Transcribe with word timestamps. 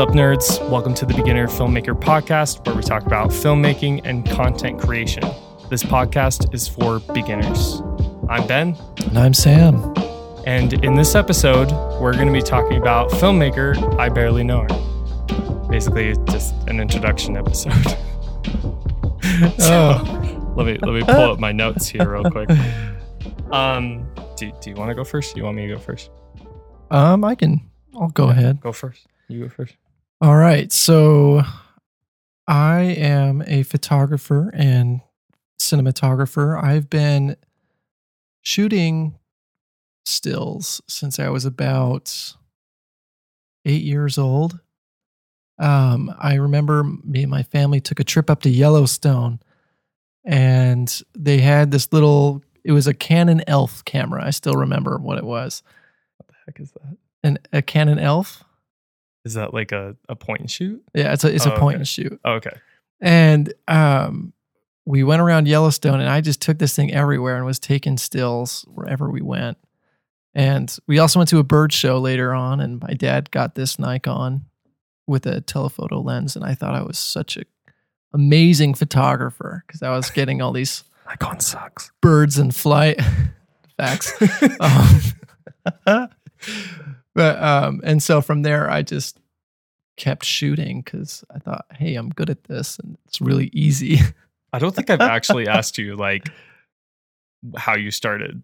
Up, 0.00 0.08
nerds? 0.10 0.66
Welcome 0.70 0.94
to 0.94 1.04
the 1.04 1.12
Beginner 1.12 1.46
Filmmaker 1.46 1.94
Podcast, 1.94 2.66
where 2.66 2.74
we 2.74 2.80
talk 2.82 3.04
about 3.04 3.28
filmmaking 3.28 4.00
and 4.04 4.24
content 4.30 4.80
creation. 4.80 5.22
This 5.68 5.82
podcast 5.82 6.54
is 6.54 6.66
for 6.66 7.00
beginners. 7.12 7.82
I'm 8.30 8.46
Ben, 8.46 8.74
And 9.08 9.18
I'm 9.18 9.34
Sam. 9.34 9.92
and 10.46 10.72
in 10.82 10.94
this 10.94 11.14
episode, 11.14 11.70
we're 12.00 12.14
going 12.14 12.28
to 12.28 12.32
be 12.32 12.40
talking 12.40 12.78
about 12.78 13.10
filmmaker 13.10 13.76
I 14.00 14.08
barely 14.08 14.42
know 14.42 14.62
her. 14.62 15.68
Basically, 15.68 16.14
just 16.30 16.54
an 16.66 16.80
introduction 16.80 17.36
episode. 17.36 17.74
Oh. 19.62 20.52
let 20.56 20.66
me 20.66 20.76
let 20.78 20.92
me 20.92 21.02
pull 21.02 21.32
up 21.32 21.38
my 21.38 21.52
notes 21.52 21.88
here 21.88 22.10
real 22.10 22.24
quick. 22.30 22.48
Um, 23.52 24.06
do, 24.36 24.50
do 24.60 24.70
you 24.70 24.76
want 24.76 24.90
to 24.90 24.94
go 24.94 25.02
first? 25.02 25.34
Do 25.34 25.40
you 25.40 25.44
want 25.44 25.56
me 25.56 25.66
to 25.66 25.74
go 25.74 25.80
first? 25.80 26.08
Um, 26.90 27.24
I 27.24 27.34
can. 27.34 27.60
I'll 28.00 28.08
go 28.08 28.28
ahead. 28.30 28.60
Go 28.60 28.72
first. 28.72 29.06
You 29.28 29.42
go 29.42 29.48
first. 29.48 29.74
All 30.20 30.36
right. 30.36 30.70
So, 30.70 31.42
I 32.46 32.80
am 32.80 33.42
a 33.46 33.62
photographer 33.62 34.50
and 34.52 35.00
cinematographer. 35.58 36.62
I've 36.62 36.90
been 36.90 37.36
shooting 38.42 39.18
stills 40.04 40.80
since 40.88 41.18
I 41.18 41.28
was 41.28 41.44
about 41.44 42.34
eight 43.64 43.82
years 43.82 44.18
old. 44.18 44.58
Um, 45.58 46.12
I 46.18 46.34
remember 46.34 46.82
me 46.82 47.22
and 47.22 47.30
my 47.30 47.42
family 47.44 47.80
took 47.80 48.00
a 48.00 48.04
trip 48.04 48.28
up 48.28 48.42
to 48.42 48.50
Yellowstone, 48.50 49.40
and 50.24 51.02
they 51.16 51.38
had 51.38 51.70
this 51.70 51.92
little. 51.92 52.42
It 52.64 52.72
was 52.72 52.86
a 52.86 52.94
Canon 52.94 53.42
ELPH 53.46 53.84
camera. 53.84 54.24
I 54.24 54.30
still 54.30 54.54
remember 54.54 54.98
what 54.98 55.18
it 55.18 55.24
was. 55.24 55.62
What 56.16 56.28
the 56.28 56.34
heck 56.46 56.60
is 56.60 56.72
that? 56.72 56.96
An, 57.22 57.38
a 57.52 57.62
Canon 57.62 57.98
ELPH. 57.98 58.42
Is 59.24 59.34
that 59.34 59.52
like 59.52 59.72
a, 59.72 59.96
a 60.08 60.16
point 60.16 60.40
and 60.40 60.50
shoot? 60.50 60.82
Yeah, 60.94 61.12
it's 61.12 61.24
a 61.24 61.34
it's 61.34 61.46
Oh, 61.46 61.52
a 61.54 61.58
point 61.58 61.74
okay. 61.74 61.80
and 61.80 61.88
shoot. 61.88 62.20
Oh, 62.24 62.32
okay. 62.34 62.56
And 63.00 63.52
um, 63.68 64.32
we 64.86 65.02
went 65.04 65.20
around 65.22 65.46
Yellowstone, 65.48 66.00
and 66.00 66.08
I 66.08 66.20
just 66.20 66.40
took 66.42 66.58
this 66.58 66.74
thing 66.74 66.92
everywhere 66.92 67.36
and 67.36 67.44
was 67.44 67.58
taking 67.58 67.96
stills 67.98 68.64
wherever 68.68 69.10
we 69.10 69.20
went. 69.22 69.58
And 70.34 70.74
we 70.86 70.98
also 70.98 71.18
went 71.18 71.28
to 71.30 71.38
a 71.38 71.42
bird 71.44 71.72
show 71.72 71.98
later 71.98 72.32
on, 72.32 72.60
and 72.60 72.80
my 72.80 72.94
dad 72.94 73.30
got 73.30 73.54
this 73.56 73.78
Nikon 73.78 74.46
with 75.06 75.26
a 75.26 75.40
telephoto 75.40 76.00
lens, 76.00 76.36
and 76.36 76.44
I 76.44 76.54
thought 76.54 76.74
I 76.74 76.82
was 76.82 76.98
such 76.98 77.36
a 77.36 77.42
amazing 78.14 78.74
photographer 78.74 79.64
because 79.66 79.82
I 79.82 79.90
was 79.90 80.10
getting 80.10 80.40
all 80.42 80.52
these 80.52 80.84
Nikon 81.06 81.40
sucks. 81.40 81.90
birds 82.00 82.38
in 82.38 82.50
flight. 82.52 83.00
Facts. 83.76 84.12
um, 85.86 86.08
but 87.20 87.42
um, 87.42 87.82
and 87.84 88.02
so 88.02 88.22
from 88.22 88.40
there, 88.40 88.70
I 88.70 88.80
just 88.80 89.18
kept 89.98 90.24
shooting 90.24 90.80
because 90.80 91.22
I 91.30 91.38
thought, 91.38 91.66
hey, 91.70 91.96
I'm 91.96 92.08
good 92.08 92.30
at 92.30 92.44
this, 92.44 92.78
and 92.78 92.96
it's 93.06 93.20
really 93.20 93.50
easy. 93.52 93.98
I 94.54 94.58
don't 94.58 94.74
think 94.74 94.88
I've 94.88 95.02
actually 95.02 95.46
asked 95.46 95.76
you 95.76 95.96
like 95.96 96.30
how 97.58 97.76
you 97.76 97.90
started. 97.90 98.42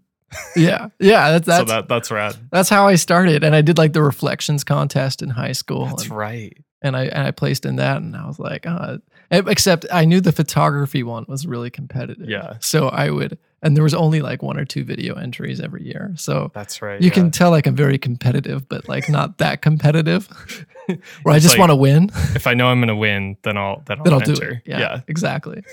yeah, 0.56 0.90
yeah, 1.00 1.30
that's 1.30 1.46
that's 1.46 1.70
so 1.70 1.74
that 1.74 1.88
that's 1.88 2.10
rad. 2.10 2.36
that's 2.50 2.68
how 2.68 2.86
I 2.86 2.96
started, 2.96 3.44
and 3.44 3.56
I 3.56 3.62
did 3.62 3.78
like 3.78 3.94
the 3.94 4.02
reflections 4.02 4.62
contest 4.62 5.22
in 5.22 5.30
high 5.30 5.52
school, 5.52 5.86
That's 5.86 6.02
and, 6.02 6.12
right. 6.12 6.58
and 6.82 6.94
I 6.98 7.06
and 7.06 7.26
I 7.26 7.30
placed 7.30 7.64
in 7.64 7.76
that, 7.76 8.02
and 8.02 8.14
I 8.14 8.26
was 8.26 8.38
like, 8.38 8.66
uh, 8.66 8.98
except 9.30 9.86
I 9.90 10.04
knew 10.04 10.20
the 10.20 10.32
photography 10.32 11.02
one 11.02 11.24
was 11.28 11.46
really 11.46 11.70
competitive. 11.70 12.28
Yeah. 12.28 12.56
so 12.60 12.88
I 12.90 13.08
would, 13.08 13.38
and 13.66 13.76
there 13.76 13.82
was 13.82 13.94
only 13.94 14.22
like 14.22 14.42
one 14.42 14.56
or 14.56 14.64
two 14.64 14.84
video 14.84 15.16
entries 15.16 15.60
every 15.60 15.84
year, 15.84 16.12
so 16.16 16.52
That's 16.54 16.80
right. 16.80 17.00
You 17.00 17.08
yeah. 17.08 17.14
can 17.14 17.30
tell 17.32 17.50
like 17.50 17.66
I'm 17.66 17.74
very 17.74 17.98
competitive, 17.98 18.68
but 18.68 18.88
like 18.88 19.08
not 19.08 19.38
that 19.38 19.60
competitive. 19.60 20.28
Where 21.24 21.34
I 21.34 21.40
just 21.40 21.54
like, 21.54 21.58
want 21.58 21.70
to 21.70 21.76
win. 21.76 22.10
If 22.36 22.46
I 22.46 22.54
know 22.54 22.68
I'm 22.68 22.80
gonna 22.80 22.94
win, 22.94 23.36
then 23.42 23.56
I'll 23.56 23.82
then 23.86 23.98
I'll, 23.98 24.04
then 24.04 24.12
I'll 24.12 24.20
do 24.20 24.32
enter. 24.32 24.50
it. 24.52 24.62
Yeah, 24.64 25.00
exactly. 25.08 25.62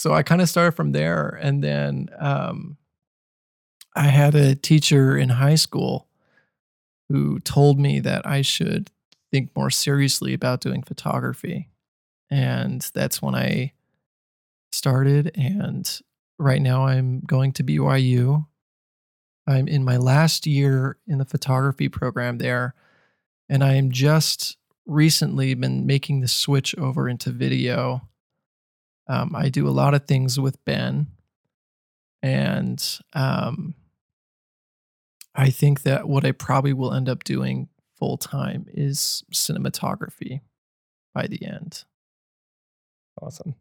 So 0.00 0.14
I 0.14 0.22
kind 0.22 0.40
of 0.40 0.48
started 0.48 0.76
from 0.76 0.92
there, 0.92 1.36
and 1.42 1.60
then 1.60 2.08
um, 2.20 2.76
I 3.96 4.04
had 4.04 4.36
a 4.36 4.54
teacher 4.54 5.18
in 5.18 5.28
high 5.28 5.56
school 5.56 6.06
who 7.08 7.40
told 7.40 7.80
me 7.80 7.98
that 7.98 8.24
I 8.24 8.42
should 8.42 8.92
think 9.32 9.50
more 9.56 9.70
seriously 9.70 10.34
about 10.34 10.60
doing 10.60 10.84
photography, 10.84 11.68
and 12.30 12.80
that's 12.94 13.20
when 13.20 13.34
I 13.34 13.72
started. 14.70 15.32
And 15.34 16.00
right 16.38 16.62
now, 16.62 16.86
I'm 16.86 17.20
going 17.20 17.52
to 17.54 17.64
BYU. 17.64 18.46
I'm 19.46 19.66
in 19.66 19.84
my 19.84 19.96
last 19.96 20.46
year 20.46 20.98
in 21.06 21.18
the 21.18 21.24
photography 21.24 21.88
program 21.88 22.38
there, 22.38 22.74
and 23.48 23.64
I 23.64 23.74
am 23.74 23.90
just 23.90 24.56
recently 24.86 25.54
been 25.54 25.86
making 25.86 26.20
the 26.20 26.28
switch 26.28 26.76
over 26.76 27.08
into 27.08 27.30
video. 27.30 28.08
Um, 29.08 29.34
I 29.34 29.48
do 29.48 29.66
a 29.66 29.70
lot 29.70 29.94
of 29.94 30.06
things 30.06 30.38
with 30.38 30.62
Ben, 30.64 31.06
and 32.22 32.98
um, 33.14 33.74
I 35.34 35.50
think 35.50 35.82
that 35.82 36.08
what 36.08 36.24
I 36.24 36.32
probably 36.32 36.72
will 36.72 36.92
end 36.92 37.08
up 37.08 37.24
doing 37.24 37.68
full 37.98 38.18
time 38.18 38.66
is 38.68 39.24
cinematography 39.32 40.42
by 41.14 41.26
the 41.26 41.44
end. 41.44 41.84
Awesome. 43.20 43.54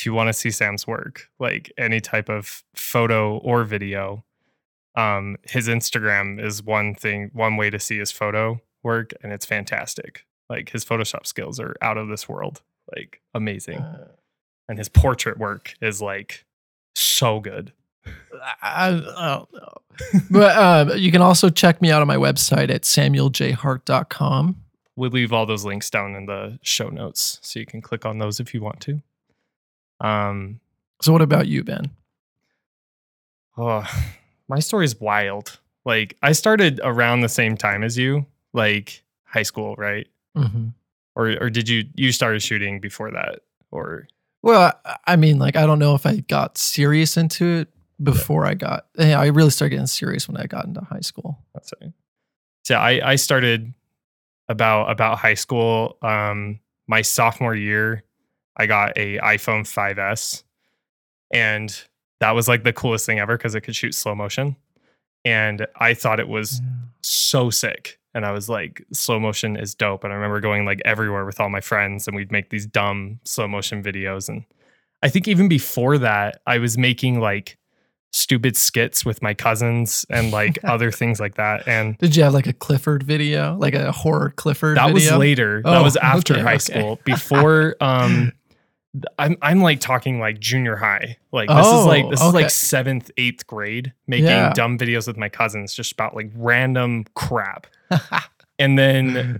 If 0.00 0.06
you 0.06 0.14
want 0.14 0.28
to 0.28 0.32
see 0.32 0.50
Sam's 0.50 0.86
work, 0.86 1.28
like 1.38 1.70
any 1.76 2.00
type 2.00 2.30
of 2.30 2.64
photo 2.74 3.36
or 3.36 3.64
video, 3.64 4.24
um, 4.96 5.36
his 5.42 5.68
Instagram 5.68 6.42
is 6.42 6.62
one 6.62 6.94
thing, 6.94 7.28
one 7.34 7.58
way 7.58 7.68
to 7.68 7.78
see 7.78 7.98
his 7.98 8.10
photo 8.10 8.62
work, 8.82 9.12
and 9.22 9.30
it's 9.30 9.44
fantastic. 9.44 10.24
Like 10.48 10.70
his 10.70 10.86
Photoshop 10.86 11.26
skills 11.26 11.60
are 11.60 11.76
out 11.82 11.98
of 11.98 12.08
this 12.08 12.26
world, 12.26 12.62
like 12.96 13.20
amazing. 13.34 13.76
Uh, 13.76 14.08
And 14.70 14.78
his 14.78 14.88
portrait 14.88 15.36
work 15.36 15.74
is 15.82 16.00
like 16.00 16.46
so 16.94 17.38
good. 17.38 17.72
I, 18.62 18.88
I 18.88 18.90
don't 18.90 19.52
know. 19.52 19.76
but 20.30 20.56
um, 20.56 20.96
you 20.98 21.12
can 21.12 21.20
also 21.20 21.50
check 21.50 21.82
me 21.82 21.90
out 21.90 22.00
on 22.00 22.08
my 22.08 22.16
website 22.16 22.70
at 22.70 22.84
samueljhart.com. 22.84 24.56
We'll 24.96 25.10
leave 25.10 25.34
all 25.34 25.44
those 25.44 25.66
links 25.66 25.90
down 25.90 26.14
in 26.14 26.24
the 26.24 26.58
show 26.62 26.88
notes 26.88 27.38
so 27.42 27.60
you 27.60 27.66
can 27.66 27.82
click 27.82 28.06
on 28.06 28.16
those 28.16 28.40
if 28.40 28.54
you 28.54 28.62
want 28.62 28.80
to. 28.80 29.02
Um, 30.00 30.60
So, 31.02 31.12
what 31.12 31.22
about 31.22 31.46
you, 31.46 31.64
Ben? 31.64 31.90
Oh, 33.56 33.84
my 34.48 34.58
story 34.60 34.84
is 34.84 34.98
wild. 35.00 35.58
Like 35.84 36.16
I 36.22 36.32
started 36.32 36.80
around 36.82 37.20
the 37.20 37.28
same 37.28 37.56
time 37.56 37.82
as 37.82 37.96
you, 37.98 38.26
like 38.52 39.02
high 39.24 39.42
school, 39.42 39.74
right? 39.76 40.06
Mm-hmm. 40.36 40.68
Or 41.16 41.36
or 41.40 41.50
did 41.50 41.68
you 41.68 41.84
you 41.94 42.12
started 42.12 42.42
shooting 42.42 42.80
before 42.80 43.10
that? 43.12 43.40
Or 43.70 44.06
Well, 44.42 44.72
I- 45.06 45.16
mean, 45.16 45.38
like, 45.38 45.56
I 45.56 45.66
don't 45.66 45.78
know 45.78 45.94
if 45.94 46.06
I 46.06 46.16
got 46.20 46.58
serious 46.58 47.16
into 47.16 47.44
it 47.60 47.68
before 48.02 48.46
I 48.46 48.54
got. 48.54 48.86
Yeah, 48.98 49.20
I 49.20 49.26
really 49.26 49.50
started 49.50 49.70
getting 49.70 49.86
serious 49.86 50.28
when 50.28 50.36
I 50.36 50.46
got 50.46 50.64
into 50.66 50.80
high 50.80 51.00
school. 51.00 51.38
that's 51.54 51.72
right. 51.80 51.92
So 52.64 52.76
I 52.76 53.12
I 53.12 53.16
started 53.16 53.72
about 54.48 54.90
about 54.90 55.18
high 55.18 55.34
school. 55.34 55.96
Um, 56.02 56.60
my 56.86 57.02
sophomore 57.02 57.54
year, 57.54 58.04
I 58.56 58.66
got 58.66 58.96
a 58.96 59.18
iPhone 59.18 59.62
5s, 59.62 60.42
and 61.32 61.82
that 62.20 62.32
was 62.32 62.48
like 62.48 62.64
the 62.64 62.72
coolest 62.72 63.06
thing 63.06 63.18
ever 63.18 63.36
because 63.36 63.54
it 63.54 63.62
could 63.62 63.76
shoot 63.76 63.94
slow 63.94 64.14
motion, 64.14 64.56
and 65.24 65.66
I 65.76 65.94
thought 65.94 66.20
it 66.20 66.28
was 66.28 66.60
so 67.02 67.50
sick. 67.50 67.98
And 68.12 68.26
I 68.26 68.32
was 68.32 68.48
like, 68.48 68.84
slow 68.92 69.20
motion 69.20 69.56
is 69.56 69.72
dope. 69.76 70.02
And 70.02 70.12
I 70.12 70.16
remember 70.16 70.40
going 70.40 70.64
like 70.64 70.82
everywhere 70.84 71.24
with 71.24 71.38
all 71.38 71.48
my 71.48 71.60
friends 71.60 72.08
and 72.08 72.16
we'd 72.16 72.32
make 72.32 72.50
these 72.50 72.66
dumb 72.66 73.20
slow 73.24 73.46
motion 73.46 73.84
videos. 73.84 74.28
And 74.28 74.44
I 75.00 75.08
think 75.08 75.28
even 75.28 75.46
before 75.48 75.96
that, 75.98 76.40
I 76.44 76.58
was 76.58 76.76
making 76.76 77.20
like 77.20 77.56
stupid 78.12 78.56
skits 78.56 79.04
with 79.04 79.22
my 79.22 79.32
cousins 79.32 80.04
and 80.10 80.32
like 80.32 80.58
other 80.64 80.90
things 80.90 81.20
like 81.20 81.36
that. 81.36 81.68
And 81.68 81.96
Did 81.98 82.16
you 82.16 82.24
have 82.24 82.34
like 82.34 82.48
a 82.48 82.52
Clifford 82.52 83.04
video, 83.04 83.56
like 83.60 83.74
a 83.74 83.92
horror 83.92 84.32
Clifford? 84.36 84.76
that 84.76 84.92
was 84.92 85.04
video? 85.04 85.18
later. 85.18 85.62
that 85.62 85.76
Oh, 85.78 85.82
was 85.84 85.96
after 85.98 86.34
okay, 86.34 86.42
high 86.42 86.54
okay. 86.54 86.58
school. 86.58 86.98
Before 87.04 87.76
um 87.80 88.32
I'm 89.18 89.36
I'm 89.40 89.60
like 89.60 89.80
talking 89.80 90.18
like 90.18 90.40
junior 90.40 90.76
high. 90.76 91.16
Like 91.32 91.48
this 91.48 91.66
is 91.66 91.84
like 91.84 92.04
Oh, 92.06 92.10
this 92.10 92.20
is 92.20 92.34
like 92.34 92.46
oh, 92.46 92.48
seventh, 92.48 93.10
eighth 93.16 93.46
grade, 93.46 93.92
making 94.06 94.26
Yeah. 94.26 94.52
dumb 94.52 94.78
videos 94.78 95.06
with 95.06 95.16
my 95.16 95.28
cousins 95.28 95.74
just 95.74 95.92
about 95.92 96.16
like 96.16 96.30
random 96.34 97.04
crap. 97.14 97.66
and 98.58 98.78
then 98.78 99.38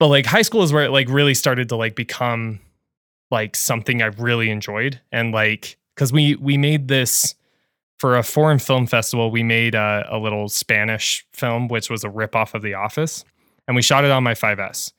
but 0.00 0.08
like 0.08 0.26
high 0.26 0.42
school 0.42 0.62
is 0.62 0.72
where 0.72 0.84
it 0.84 0.90
like 0.90 1.08
really 1.08 1.34
started 1.34 1.68
to 1.68 1.76
like 1.76 1.94
become 1.94 2.58
like 3.30 3.54
something 3.56 4.02
I 4.02 4.06
really 4.06 4.50
enjoyed 4.50 5.00
and 5.12 5.32
like 5.32 5.76
because 5.94 6.12
we 6.12 6.34
we 6.36 6.56
made 6.56 6.88
this 6.88 7.34
for 7.98 8.16
a 8.16 8.22
foreign 8.24 8.58
film 8.58 8.86
festival 8.86 9.30
we 9.30 9.42
made 9.44 9.74
a, 9.76 10.04
a 10.10 10.18
little 10.18 10.48
Spanish 10.48 11.24
film 11.32 11.68
which 11.68 11.88
was 11.90 12.02
a 12.04 12.10
rip 12.10 12.34
off 12.36 12.54
of 12.54 12.62
The 12.62 12.74
Office 12.74 13.24
and 13.66 13.74
we 13.76 13.82
shot 13.82 14.04
it 14.04 14.10
on 14.10 14.22
my 14.24 14.34
5S 14.34 14.92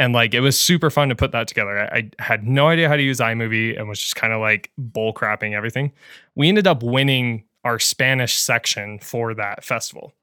and 0.00 0.14
like 0.14 0.32
it 0.32 0.40
was 0.40 0.58
super 0.58 0.88
fun 0.88 1.10
to 1.10 1.14
put 1.14 1.30
that 1.32 1.46
together. 1.46 1.78
I, 1.78 2.10
I 2.18 2.22
had 2.22 2.48
no 2.48 2.68
idea 2.68 2.88
how 2.88 2.96
to 2.96 3.02
use 3.02 3.18
iMovie 3.18 3.78
and 3.78 3.86
was 3.86 4.00
just 4.00 4.16
kind 4.16 4.32
of 4.32 4.40
like 4.40 4.70
bull 4.78 5.12
crapping 5.12 5.52
everything. 5.52 5.92
We 6.34 6.48
ended 6.48 6.66
up 6.66 6.82
winning 6.82 7.44
our 7.64 7.78
Spanish 7.78 8.38
section 8.38 8.98
for 8.98 9.34
that 9.34 9.62
festival, 9.62 10.14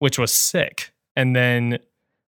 which 0.00 0.18
was 0.18 0.34
sick. 0.34 0.92
And 1.16 1.34
then 1.34 1.78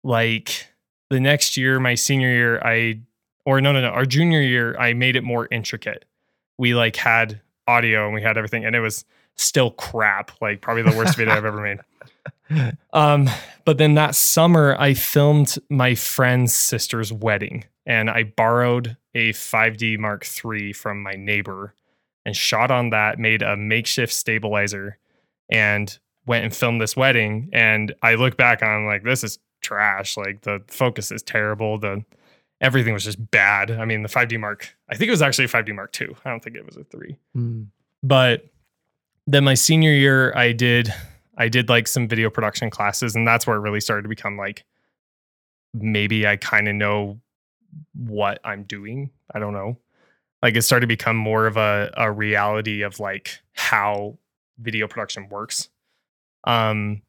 like 0.04 0.68
the 1.10 1.20
next 1.20 1.58
year, 1.58 1.80
my 1.80 1.96
senior 1.96 2.30
year, 2.30 2.62
I 2.64 3.00
or 3.44 3.60
no, 3.60 3.72
no, 3.72 3.82
no, 3.82 3.90
our 3.90 4.06
junior 4.06 4.42
year, 4.42 4.78
I 4.78 4.94
made 4.94 5.16
it 5.16 5.24
more 5.24 5.48
intricate. 5.50 6.06
We 6.60 6.76
like 6.76 6.96
had 6.96 7.42
audio 7.66 8.06
and 8.06 8.14
we 8.14 8.22
had 8.22 8.38
everything, 8.38 8.66
and 8.66 8.76
it 8.76 8.82
was 8.82 9.04
still 9.36 9.72
crap. 9.72 10.32
Like 10.42 10.62
probably 10.62 10.84
the 10.84 10.96
worst 10.96 11.18
video 11.18 11.34
I've 11.34 11.44
ever 11.44 11.60
made. 11.60 11.80
Um, 12.92 13.30
but 13.66 13.80
then 13.80 13.96
that 13.96 14.14
summer, 14.14 14.76
I 14.78 14.94
filmed 14.94 15.58
my 15.70 15.96
friend's 15.96 16.54
sister's 16.54 17.12
wedding, 17.12 17.66
and 17.86 18.10
I 18.10 18.24
borrowed 18.24 18.96
a 19.16 19.32
5D 19.32 19.98
Mark 19.98 20.28
III 20.28 20.74
from 20.74 21.02
my 21.02 21.14
neighbor 21.14 21.74
and 22.26 22.36
shot 22.36 22.70
on 22.70 22.92
that. 22.92 23.18
Made 23.18 23.42
a 23.42 23.58
makeshift 23.58 24.14
stabilizer, 24.14 25.00
and 25.50 25.98
went 26.26 26.46
and 26.46 26.56
filmed 26.56 26.82
this 26.82 26.96
wedding. 26.96 27.50
And 27.54 27.94
I 28.02 28.16
look 28.16 28.38
back 28.38 28.62
on 28.62 28.70
I'm 28.70 28.86
like 28.86 29.04
this 29.04 29.24
is 29.24 29.40
trash. 29.62 30.18
Like 30.18 30.42
the 30.42 30.62
focus 30.68 31.12
is 31.12 31.24
terrible. 31.24 31.78
The 31.78 32.04
everything 32.62 32.94
was 32.94 33.04
just 33.04 33.32
bad. 33.32 33.72
I 33.72 33.86
mean, 33.86 34.04
the 34.04 34.10
5D 34.10 34.40
Mark, 34.40 34.76
I 34.90 34.96
think 34.96 35.08
it 35.08 35.12
was 35.12 35.22
actually 35.22 35.46
a 35.46 35.50
5D 35.50 35.76
Mark 35.76 36.00
II. 36.00 36.16
I 36.24 36.30
don't 36.30 36.44
think 36.44 36.56
it 36.56 36.66
was 36.66 36.78
a 36.78 36.84
three. 36.84 37.18
Mm. 37.36 37.68
But 38.02 38.46
then 39.28 39.44
my 39.44 39.54
senior 39.54 39.92
year, 39.92 40.36
I 40.36 40.52
did 40.54 40.94
I 41.38 41.50
did 41.50 41.70
like 41.70 41.88
some 41.88 42.08
video 42.08 42.30
production 42.30 42.70
classes, 42.70 43.16
and 43.16 43.28
that's 43.28 43.48
where 43.48 43.58
it 43.58 43.62
really 43.62 43.82
started 43.82 44.04
to 44.04 44.10
become 44.10 44.38
like 44.38 44.66
maybe 45.74 46.28
I 46.28 46.38
kind 46.38 46.68
of 46.68 46.76
know 46.76 47.20
what 47.94 48.40
I'm 48.44 48.64
doing. 48.64 49.12
I 49.34 49.40
don't 49.40 49.54
know. 49.54 49.78
Like 50.42 50.56
it 50.56 50.62
started 50.62 50.82
to 50.82 50.88
become 50.88 51.16
more 51.16 51.48
of 51.48 51.58
a, 51.58 51.92
a 51.96 52.12
reality 52.12 52.82
of 52.82 53.00
like 53.00 53.40
how 53.54 54.18
video 54.60 54.88
production 54.88 55.30
works. 55.30 55.70
Um 56.44 57.02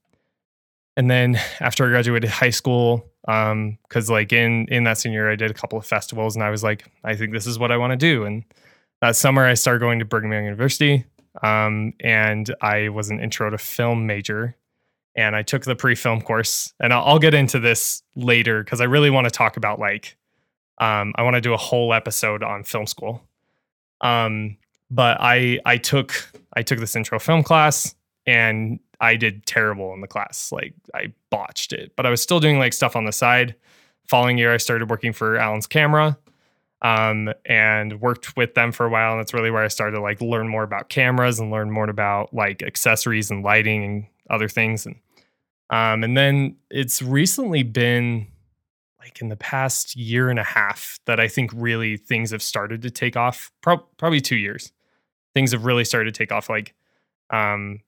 and 0.96 1.10
then 1.10 1.36
after 1.60 1.84
I 1.84 1.88
graduated 1.88 2.30
high 2.30 2.50
school, 2.50 3.04
um, 3.26 3.78
because 3.82 4.08
like 4.08 4.32
in 4.32 4.66
in 4.68 4.84
that 4.84 4.98
senior 4.98 5.22
year, 5.22 5.32
I 5.32 5.36
did 5.36 5.50
a 5.50 5.54
couple 5.54 5.76
of 5.78 5.84
festivals 5.84 6.36
and 6.36 6.44
I 6.44 6.50
was 6.50 6.62
like, 6.62 6.86
I 7.02 7.16
think 7.16 7.32
this 7.32 7.46
is 7.46 7.58
what 7.58 7.72
I 7.72 7.76
want 7.76 7.90
to 7.90 7.96
do. 7.96 8.24
And 8.24 8.44
that 9.00 9.16
summer 9.16 9.44
I 9.44 9.54
started 9.54 9.80
going 9.80 9.98
to 9.98 10.04
Brigham 10.04 10.32
Young 10.32 10.44
University 10.44 11.04
um, 11.42 11.92
and 12.00 12.54
I 12.60 12.88
was 12.88 13.10
an 13.10 13.20
intro 13.20 13.50
to 13.50 13.58
film 13.58 14.06
major. 14.06 14.56
And 15.16 15.36
I 15.36 15.42
took 15.42 15.64
the 15.64 15.76
pre-film 15.76 16.22
course, 16.22 16.74
and 16.80 16.92
I'll, 16.92 17.04
I'll 17.04 17.18
get 17.20 17.34
into 17.34 17.60
this 17.60 18.02
later 18.16 18.64
because 18.64 18.80
I 18.80 18.84
really 18.84 19.10
want 19.10 19.26
to 19.26 19.30
talk 19.30 19.56
about 19.56 19.78
like, 19.78 20.16
um, 20.78 21.12
I 21.14 21.22
want 21.22 21.34
to 21.34 21.40
do 21.40 21.54
a 21.54 21.56
whole 21.56 21.94
episode 21.94 22.42
on 22.42 22.64
film 22.64 22.86
school. 22.86 23.22
Um, 24.00 24.56
but 24.90 25.16
I 25.20 25.60
I 25.64 25.76
took 25.76 26.32
I 26.56 26.62
took 26.62 26.80
this 26.80 26.96
intro 26.96 27.20
film 27.20 27.44
class, 27.44 27.94
and 28.26 28.80
I 29.00 29.14
did 29.14 29.46
terrible 29.46 29.94
in 29.94 30.00
the 30.00 30.08
class. 30.08 30.50
Like 30.50 30.74
I 30.94 31.12
botched 31.30 31.72
it, 31.72 31.92
but 31.94 32.06
I 32.06 32.10
was 32.10 32.20
still 32.20 32.40
doing 32.40 32.58
like 32.58 32.72
stuff 32.72 32.96
on 32.96 33.04
the 33.04 33.12
side. 33.12 33.54
Following 34.08 34.36
year, 34.36 34.52
I 34.52 34.58
started 34.58 34.90
working 34.90 35.12
for 35.12 35.36
Allen's 35.36 35.68
Camera, 35.68 36.18
um, 36.82 37.32
and 37.46 38.00
worked 38.00 38.36
with 38.36 38.54
them 38.54 38.72
for 38.72 38.86
a 38.86 38.90
while. 38.90 39.12
And 39.12 39.20
that's 39.20 39.34
really 39.34 39.50
where 39.50 39.64
I 39.64 39.68
started 39.68 39.96
to 39.96 40.02
like 40.02 40.20
learn 40.20 40.48
more 40.48 40.62
about 40.62 40.88
cameras 40.88 41.40
and 41.40 41.50
learn 41.50 41.70
more 41.70 41.88
about 41.88 42.34
like 42.34 42.62
accessories 42.62 43.30
and 43.30 43.42
lighting 43.42 43.84
and 43.84 44.06
other 44.30 44.48
things. 44.48 44.86
And 44.86 44.96
um, 45.70 46.04
and 46.04 46.16
then 46.16 46.56
it's 46.70 47.00
recently 47.02 47.62
been 47.62 48.26
like 49.00 49.20
in 49.20 49.28
the 49.28 49.36
past 49.36 49.96
year 49.96 50.30
and 50.30 50.38
a 50.38 50.44
half 50.44 50.98
that 51.06 51.20
I 51.20 51.28
think 51.28 51.50
really 51.54 51.96
things 51.96 52.30
have 52.30 52.42
started 52.42 52.82
to 52.82 52.90
take 52.90 53.16
off. 53.16 53.50
Pro- 53.60 53.78
probably 53.98 54.20
two 54.20 54.36
years, 54.36 54.72
things 55.34 55.52
have 55.52 55.64
really 55.64 55.84
started 55.84 56.12
to 56.14 56.18
take 56.18 56.32
off. 56.32 56.48
Like, 56.48 56.74
um, 57.30 57.80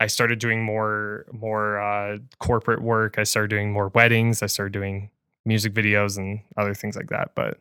I 0.00 0.06
started 0.06 0.38
doing 0.38 0.62
more 0.62 1.26
more 1.32 1.80
uh, 1.80 2.18
corporate 2.40 2.82
work. 2.82 3.18
I 3.18 3.22
started 3.24 3.48
doing 3.48 3.72
more 3.72 3.88
weddings. 3.88 4.42
I 4.42 4.46
started 4.46 4.72
doing 4.72 5.10
music 5.44 5.72
videos 5.72 6.18
and 6.18 6.40
other 6.56 6.74
things 6.74 6.96
like 6.96 7.10
that. 7.10 7.32
But 7.34 7.58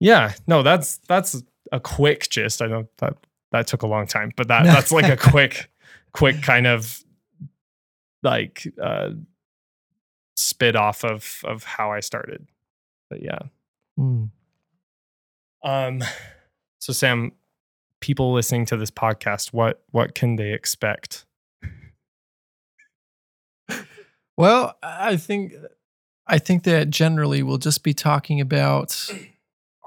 yeah, 0.00 0.32
no, 0.46 0.62
that's 0.62 0.98
that's 1.08 1.42
a 1.72 1.80
quick 1.80 2.28
gist. 2.28 2.62
I 2.62 2.66
know 2.66 2.88
that 2.98 3.14
that 3.52 3.66
took 3.66 3.82
a 3.82 3.86
long 3.86 4.06
time, 4.06 4.32
but 4.36 4.48
that 4.48 4.64
that's 4.64 4.92
like 4.92 5.08
a 5.08 5.16
quick, 5.30 5.70
quick 6.12 6.42
kind 6.42 6.66
of 6.66 7.02
like 8.22 8.66
uh 8.82 9.10
spit 10.36 10.76
off 10.76 11.04
of 11.04 11.40
of 11.44 11.64
how 11.64 11.92
I 11.92 12.00
started. 12.00 12.46
But 13.10 13.22
yeah. 13.22 13.38
Mm. 13.98 14.30
Um 15.64 16.04
so 16.78 16.92
Sam, 16.92 17.32
people 18.00 18.32
listening 18.32 18.66
to 18.66 18.76
this 18.76 18.90
podcast, 18.90 19.52
what 19.52 19.82
what 19.90 20.14
can 20.14 20.36
they 20.36 20.52
expect? 20.52 21.24
Well, 24.36 24.76
I 24.84 25.16
think 25.16 25.52
I 26.28 26.38
think 26.38 26.62
that 26.62 26.90
generally 26.90 27.42
we'll 27.42 27.58
just 27.58 27.82
be 27.82 27.92
talking 27.92 28.40
about 28.40 29.10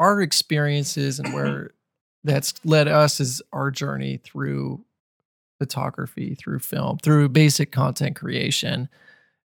our 0.01 0.19
experiences 0.19 1.19
and 1.19 1.31
where 1.31 1.71
that's 2.23 2.53
led 2.65 2.87
us 2.87 3.19
is 3.19 3.41
our 3.53 3.69
journey 3.69 4.17
through 4.17 4.83
photography, 5.59 6.33
through 6.33 6.57
film, 6.57 6.97
through 6.97 7.29
basic 7.29 7.71
content 7.71 8.15
creation. 8.15 8.89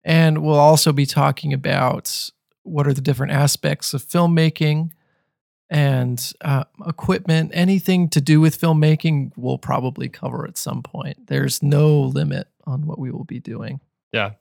And 0.04 0.44
we'll 0.44 0.60
also 0.60 0.94
be 0.94 1.08
talking 1.08 1.54
about 1.54 2.30
what 2.62 2.86
are 2.86 2.94
the 2.94 3.02
different 3.02 3.32
aspects 3.32 3.96
of 3.96 4.04
filmmaking 4.04 4.92
and 5.72 6.32
uh, 6.42 6.66
equipment. 6.86 7.50
Anything 7.56 8.08
to 8.10 8.22
do 8.22 8.40
with 8.40 8.62
filmmaking, 8.62 9.32
we'll 9.36 9.58
probably 9.58 10.08
cover 10.08 10.46
at 10.46 10.58
some 10.58 10.84
point. 10.84 11.28
There's 11.28 11.64
no 11.64 12.00
limit 12.00 12.48
on 12.66 12.86
what 12.86 13.00
we 13.00 13.10
will 13.10 13.24
be 13.24 13.40
doing. 13.40 13.80
Yeah. 14.12 14.34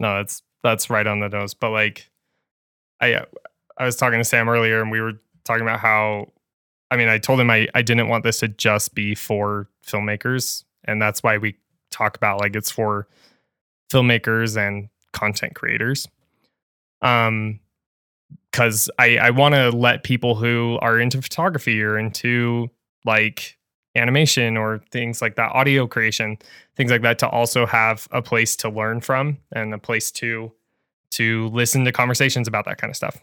No, 0.00 0.16
that's 0.16 0.42
that's 0.64 0.90
right 0.90 1.06
on 1.06 1.20
the 1.20 1.28
nose. 1.28 1.54
But 1.54 1.70
like 1.70 2.10
I 3.00 3.24
I 3.82 3.84
was 3.84 3.96
talking 3.96 4.20
to 4.20 4.24
Sam 4.24 4.48
earlier 4.48 4.80
and 4.80 4.92
we 4.92 5.00
were 5.00 5.14
talking 5.44 5.62
about 5.62 5.80
how 5.80 6.28
I 6.90 6.96
mean, 6.96 7.08
I 7.08 7.18
told 7.18 7.40
him 7.40 7.50
I, 7.50 7.66
I 7.74 7.82
didn't 7.82 8.08
want 8.08 8.22
this 8.22 8.38
to 8.40 8.48
just 8.48 8.94
be 8.94 9.14
for 9.14 9.66
filmmakers. 9.84 10.62
And 10.84 11.00
that's 11.00 11.22
why 11.22 11.38
we 11.38 11.56
talk 11.90 12.16
about 12.16 12.38
like 12.38 12.54
it's 12.54 12.70
for 12.70 13.08
filmmakers 13.90 14.56
and 14.56 14.88
content 15.12 15.54
creators. 15.54 16.06
Um 17.02 17.58
because 18.50 18.90
I, 18.98 19.16
I 19.16 19.30
want 19.30 19.54
to 19.54 19.70
let 19.70 20.04
people 20.04 20.34
who 20.34 20.78
are 20.82 21.00
into 21.00 21.20
photography 21.22 21.82
or 21.82 21.98
into 21.98 22.68
like 23.04 23.56
animation 23.96 24.56
or 24.56 24.82
things 24.90 25.22
like 25.22 25.36
that, 25.36 25.52
audio 25.52 25.86
creation, 25.86 26.36
things 26.76 26.90
like 26.90 27.02
that, 27.02 27.18
to 27.20 27.28
also 27.28 27.64
have 27.64 28.08
a 28.12 28.20
place 28.20 28.54
to 28.56 28.68
learn 28.68 29.00
from 29.00 29.38
and 29.52 29.74
a 29.74 29.78
place 29.78 30.10
to 30.12 30.52
to 31.12 31.48
listen 31.48 31.84
to 31.84 31.92
conversations 31.92 32.48
about 32.48 32.64
that 32.64 32.78
kind 32.78 32.90
of 32.90 32.96
stuff. 32.96 33.18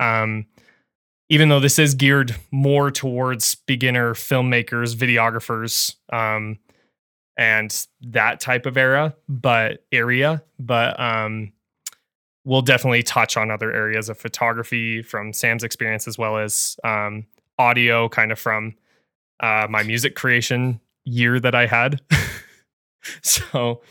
Um, 0.00 0.46
even 1.28 1.48
though 1.48 1.60
this 1.60 1.78
is 1.78 1.94
geared 1.94 2.36
more 2.50 2.90
towards 2.90 3.54
beginner 3.54 4.14
filmmakers, 4.14 4.94
videographers, 4.94 5.96
um, 6.12 6.58
and 7.36 7.86
that 8.00 8.40
type 8.40 8.66
of 8.66 8.76
era, 8.76 9.14
but 9.28 9.84
area, 9.90 10.42
but 10.58 10.98
um, 11.00 11.52
we'll 12.44 12.62
definitely 12.62 13.02
touch 13.02 13.36
on 13.36 13.50
other 13.50 13.72
areas 13.72 14.08
of 14.08 14.18
photography 14.18 15.02
from 15.02 15.32
Sam's 15.32 15.64
experience 15.64 16.06
as 16.06 16.18
well 16.18 16.36
as 16.36 16.76
um, 16.84 17.26
audio, 17.58 18.08
kind 18.08 18.30
of 18.30 18.38
from 18.38 18.74
uh, 19.40 19.66
my 19.68 19.82
music 19.82 20.14
creation 20.14 20.80
year 21.04 21.40
that 21.40 21.54
I 21.54 21.66
had. 21.66 22.00
so 23.22 23.82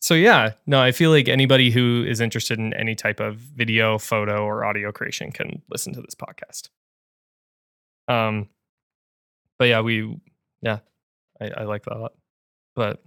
so 0.00 0.14
yeah, 0.14 0.52
no, 0.66 0.80
I 0.80 0.92
feel 0.92 1.10
like 1.10 1.28
anybody 1.28 1.70
who 1.70 2.04
is 2.06 2.20
interested 2.20 2.58
in 2.58 2.72
any 2.74 2.94
type 2.94 3.20
of 3.20 3.36
video, 3.36 3.98
photo, 3.98 4.44
or 4.44 4.64
audio 4.64 4.92
creation 4.92 5.32
can 5.32 5.62
listen 5.70 5.92
to 5.94 6.00
this 6.00 6.14
podcast. 6.14 6.68
Um, 8.06 8.48
but 9.58 9.66
yeah, 9.66 9.80
we, 9.80 10.16
yeah, 10.62 10.78
I, 11.40 11.50
I 11.58 11.62
like 11.64 11.84
that 11.84 11.96
a 11.96 11.98
lot. 11.98 12.12
But 12.76 13.02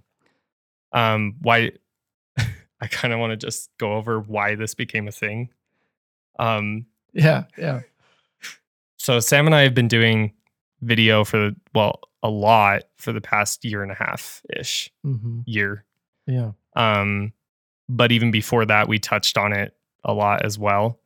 um, 0.92 1.36
why? 1.40 1.72
I 2.36 2.86
kind 2.88 3.14
of 3.14 3.20
want 3.20 3.30
to 3.30 3.36
just 3.36 3.70
go 3.78 3.94
over 3.94 4.20
why 4.20 4.54
this 4.54 4.74
became 4.74 5.08
a 5.08 5.12
thing. 5.12 5.48
Um, 6.38 6.86
yeah, 7.14 7.44
yeah. 7.56 7.80
So 8.98 9.18
Sam 9.18 9.46
and 9.46 9.54
I 9.54 9.62
have 9.62 9.74
been 9.74 9.88
doing 9.88 10.32
video 10.82 11.24
for 11.24 11.52
well 11.74 12.00
a 12.22 12.28
lot 12.28 12.84
for 12.98 13.12
the 13.12 13.20
past 13.20 13.64
year 13.64 13.82
and 13.82 13.90
a 13.90 13.96
half 13.96 14.42
ish 14.56 14.92
mm-hmm. 15.04 15.40
year. 15.46 15.84
Yeah. 16.26 16.52
Um, 16.74 17.32
but 17.88 18.12
even 18.12 18.30
before 18.30 18.64
that, 18.66 18.88
we 18.88 18.98
touched 18.98 19.36
on 19.36 19.52
it 19.52 19.76
a 20.04 20.12
lot 20.12 20.44
as 20.44 20.58
well. 20.58 20.98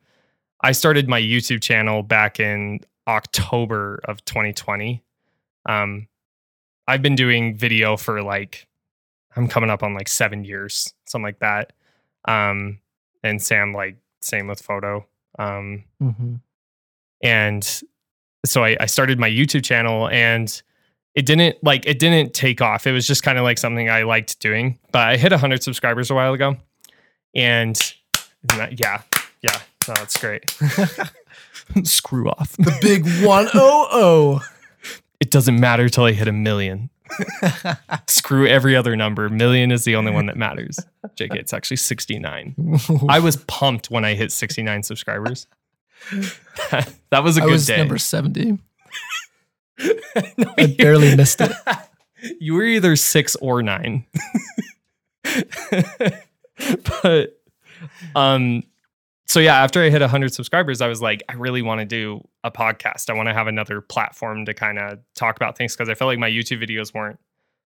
I 0.61 0.71
started 0.71 1.07
my 1.07 1.21
YouTube 1.21 1.61
channel 1.61 2.03
back 2.03 2.39
in 2.39 2.79
October 3.07 3.99
of 4.05 4.23
2020. 4.25 5.03
Um, 5.67 6.07
I've 6.87 7.01
been 7.01 7.15
doing 7.15 7.55
video 7.55 7.97
for 7.97 8.23
like, 8.23 8.67
I'm 9.35 9.47
coming 9.47 9.69
up 9.69 9.83
on 9.83 9.93
like 9.93 10.07
seven 10.07 10.43
years, 10.43 10.93
something 11.05 11.23
like 11.23 11.39
that. 11.39 11.73
Um, 12.25 12.79
and 13.23 13.41
Sam, 13.41 13.73
like, 13.73 13.97
same 14.21 14.47
with 14.47 14.61
photo. 14.61 15.05
Um, 15.37 15.83
mm-hmm. 16.01 16.35
and 17.21 17.81
so 18.45 18.63
I, 18.63 18.77
I 18.79 18.85
started 18.87 19.19
my 19.19 19.29
YouTube 19.29 19.63
channel 19.63 20.09
and 20.09 20.61
it 21.17 21.25
didn't 21.25 21.57
like 21.63 21.87
it 21.87 21.97
didn't 21.97 22.35
take 22.35 22.61
off. 22.61 22.85
It 22.85 22.91
was 22.91 23.07
just 23.07 23.23
kind 23.23 23.39
of 23.39 23.43
like 23.43 23.57
something 23.57 23.89
I 23.89 24.03
liked 24.03 24.39
doing. 24.39 24.77
But 24.91 25.01
I 25.07 25.17
hit 25.17 25.31
100 25.31 25.63
subscribers 25.63 26.11
a 26.11 26.13
while 26.13 26.31
ago, 26.31 26.57
and 27.33 27.75
that, 28.43 28.79
yeah, 28.79 29.01
yeah, 29.41 29.59
No, 29.87 29.95
that's 29.95 30.15
great. 30.17 30.55
Screw 31.83 32.29
off. 32.29 32.55
the 32.57 32.77
big 32.81 33.03
one 33.25 33.47
oh 33.55 33.87
oh. 33.91 34.45
It 35.19 35.31
doesn't 35.31 35.59
matter 35.59 35.89
till 35.89 36.03
I 36.03 36.11
hit 36.11 36.27
a 36.27 36.31
million. 36.31 36.91
Screw 38.07 38.45
every 38.47 38.75
other 38.75 38.95
number. 38.95 39.27
Million 39.27 39.71
is 39.71 39.85
the 39.85 39.95
only 39.95 40.11
one 40.11 40.27
that 40.27 40.37
matters. 40.37 40.77
JK, 41.15 41.35
it's 41.35 41.51
actually 41.51 41.77
69. 41.77 42.53
I 43.09 43.19
was 43.19 43.37
pumped 43.47 43.89
when 43.89 44.05
I 44.05 44.13
hit 44.13 44.31
69 44.31 44.83
subscribers. 44.83 45.47
that 47.09 47.23
was 47.23 47.37
a 47.39 47.41
I 47.41 47.45
good 47.45 47.51
was 47.53 47.65
day. 47.65 47.77
number 47.77 47.97
70. 47.97 48.59
No, 49.79 50.53
I 50.57 50.65
barely 50.77 51.15
missed 51.15 51.41
it. 51.41 51.51
You 52.39 52.55
were 52.55 52.63
either 52.63 52.95
six 52.95 53.35
or 53.35 53.61
nine. 53.61 54.07
but 57.03 57.39
um 58.15 58.63
so 59.27 59.39
yeah, 59.39 59.61
after 59.61 59.83
I 59.83 59.89
hit 59.89 60.01
100 60.01 60.33
subscribers, 60.33 60.81
I 60.81 60.87
was 60.87 61.01
like, 61.01 61.21
I 61.29 61.33
really 61.33 61.61
want 61.61 61.79
to 61.79 61.85
do 61.85 62.25
a 62.43 62.49
podcast. 62.49 63.09
I 63.11 63.13
want 63.13 63.27
to 63.27 63.33
have 63.33 63.45
another 63.45 63.81
platform 63.81 64.45
to 64.45 64.53
kind 64.55 64.79
of 64.79 64.99
talk 65.15 65.35
about 65.35 65.57
things 65.57 65.75
because 65.75 65.89
I 65.89 65.93
felt 65.93 66.07
like 66.07 66.17
my 66.17 66.29
YouTube 66.29 66.63
videos 66.67 66.93
weren't 66.93 67.19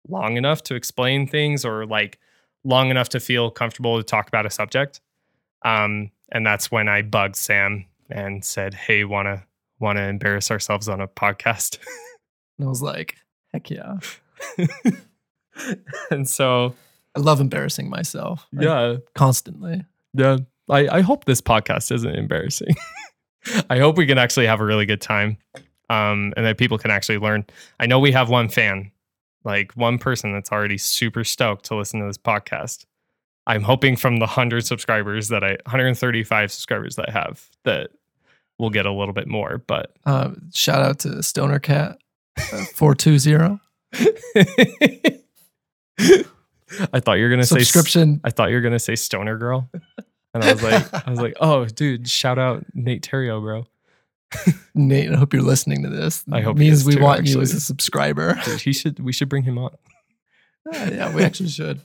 long 0.07 0.37
enough 0.37 0.63
to 0.63 0.75
explain 0.75 1.27
things 1.27 1.65
or 1.65 1.85
like 1.85 2.17
long 2.63 2.91
enough 2.91 3.09
to 3.09 3.19
feel 3.19 3.51
comfortable 3.51 3.97
to 3.97 4.03
talk 4.03 4.27
about 4.27 4.45
a 4.45 4.49
subject. 4.49 5.01
Um, 5.63 6.11
and 6.31 6.45
that's 6.45 6.71
when 6.71 6.87
I 6.87 7.01
bugged 7.01 7.35
Sam 7.35 7.85
and 8.09 8.45
said, 8.45 8.73
"Hey, 8.73 9.03
want 9.03 9.25
to 9.25 9.43
want 9.79 9.97
to 9.97 10.03
embarrass 10.03 10.51
ourselves 10.51 10.87
on 10.89 11.01
a 11.01 11.07
podcast?" 11.07 11.77
And 12.57 12.65
I 12.65 12.69
was 12.69 12.81
like, 12.81 13.15
heck 13.53 13.69
yeah. 13.69 13.99
and 16.11 16.27
so 16.29 16.75
I 17.15 17.19
love 17.19 17.41
embarrassing 17.41 17.89
myself. 17.89 18.45
like, 18.53 18.65
yeah, 18.65 18.95
Constantly. 19.15 19.85
yeah. 20.13 20.37
I, 20.69 20.87
I 20.87 21.01
hope 21.01 21.25
this 21.25 21.41
podcast 21.41 21.91
isn't 21.91 22.15
embarrassing. 22.15 22.75
I 23.69 23.79
hope 23.79 23.97
we 23.97 24.05
can 24.05 24.17
actually 24.19 24.45
have 24.45 24.59
a 24.59 24.65
really 24.65 24.85
good 24.85 25.01
time, 25.01 25.37
um, 25.89 26.33
and 26.37 26.45
that 26.45 26.57
people 26.57 26.77
can 26.77 26.91
actually 26.91 27.17
learn. 27.17 27.45
I 27.79 27.87
know 27.87 27.99
we 27.99 28.11
have 28.11 28.29
one 28.29 28.49
fan, 28.49 28.91
like 29.43 29.71
one 29.71 29.97
person 29.97 30.31
that's 30.33 30.51
already 30.51 30.77
super 30.77 31.23
stoked 31.23 31.65
to 31.65 31.75
listen 31.75 32.01
to 32.01 32.05
this 32.05 32.17
podcast. 32.19 32.85
I'm 33.47 33.63
hoping 33.63 33.95
from 33.95 34.17
the 34.19 34.27
hundred 34.27 34.65
subscribers 34.67 35.29
that 35.29 35.43
I, 35.43 35.51
135 35.65 36.51
subscribers 36.51 36.97
that 36.97 37.09
I 37.09 37.11
have, 37.13 37.49
that 37.63 37.89
we'll 38.59 38.69
get 38.69 38.85
a 38.85 38.91
little 38.91 39.13
bit 39.13 39.27
more. 39.27 39.63
But 39.65 39.95
Um, 40.05 40.49
shout 40.53 40.81
out 40.83 40.99
to 40.99 41.23
Stoner 41.23 41.59
Cat 41.59 41.97
uh, 42.37 42.65
420. 42.75 43.59
I 46.93 46.99
thought 46.99 47.13
you 47.13 47.23
were 47.23 47.29
gonna 47.29 47.45
say 47.45 47.59
Subscription. 47.59 48.21
I 48.23 48.29
thought 48.29 48.49
you 48.49 48.55
were 48.55 48.61
gonna 48.61 48.79
say 48.79 48.95
Stoner 48.95 49.37
Girl, 49.37 49.69
and 50.33 50.43
I 50.43 50.53
was 50.53 50.61
like, 50.61 50.93
I 51.07 51.09
was 51.09 51.19
like, 51.19 51.35
oh, 51.41 51.65
dude, 51.65 52.07
shout 52.07 52.37
out 52.37 52.63
Nate 52.73 53.01
Terrio, 53.01 53.41
bro. 53.41 53.65
Nate, 54.75 55.11
I 55.11 55.15
hope 55.15 55.33
you're 55.33 55.41
listening 55.41 55.81
to 55.83 55.89
this. 55.89 56.23
I 56.31 56.41
hope 56.41 56.59
he 56.59 56.65
means 56.65 56.85
we 56.85 56.95
too, 56.95 57.01
want 57.01 57.25
you 57.25 57.41
as 57.41 57.53
a 57.53 57.59
subscriber. 57.59 58.39
Dude, 58.45 58.61
he 58.61 58.73
should. 58.73 58.99
We 58.99 59.11
should 59.11 59.29
bring 59.29 59.43
him 59.43 59.57
on. 59.57 59.71
yeah, 60.71 60.89
yeah, 60.91 61.15
we 61.15 61.23
actually 61.23 61.49
should. 61.49 61.81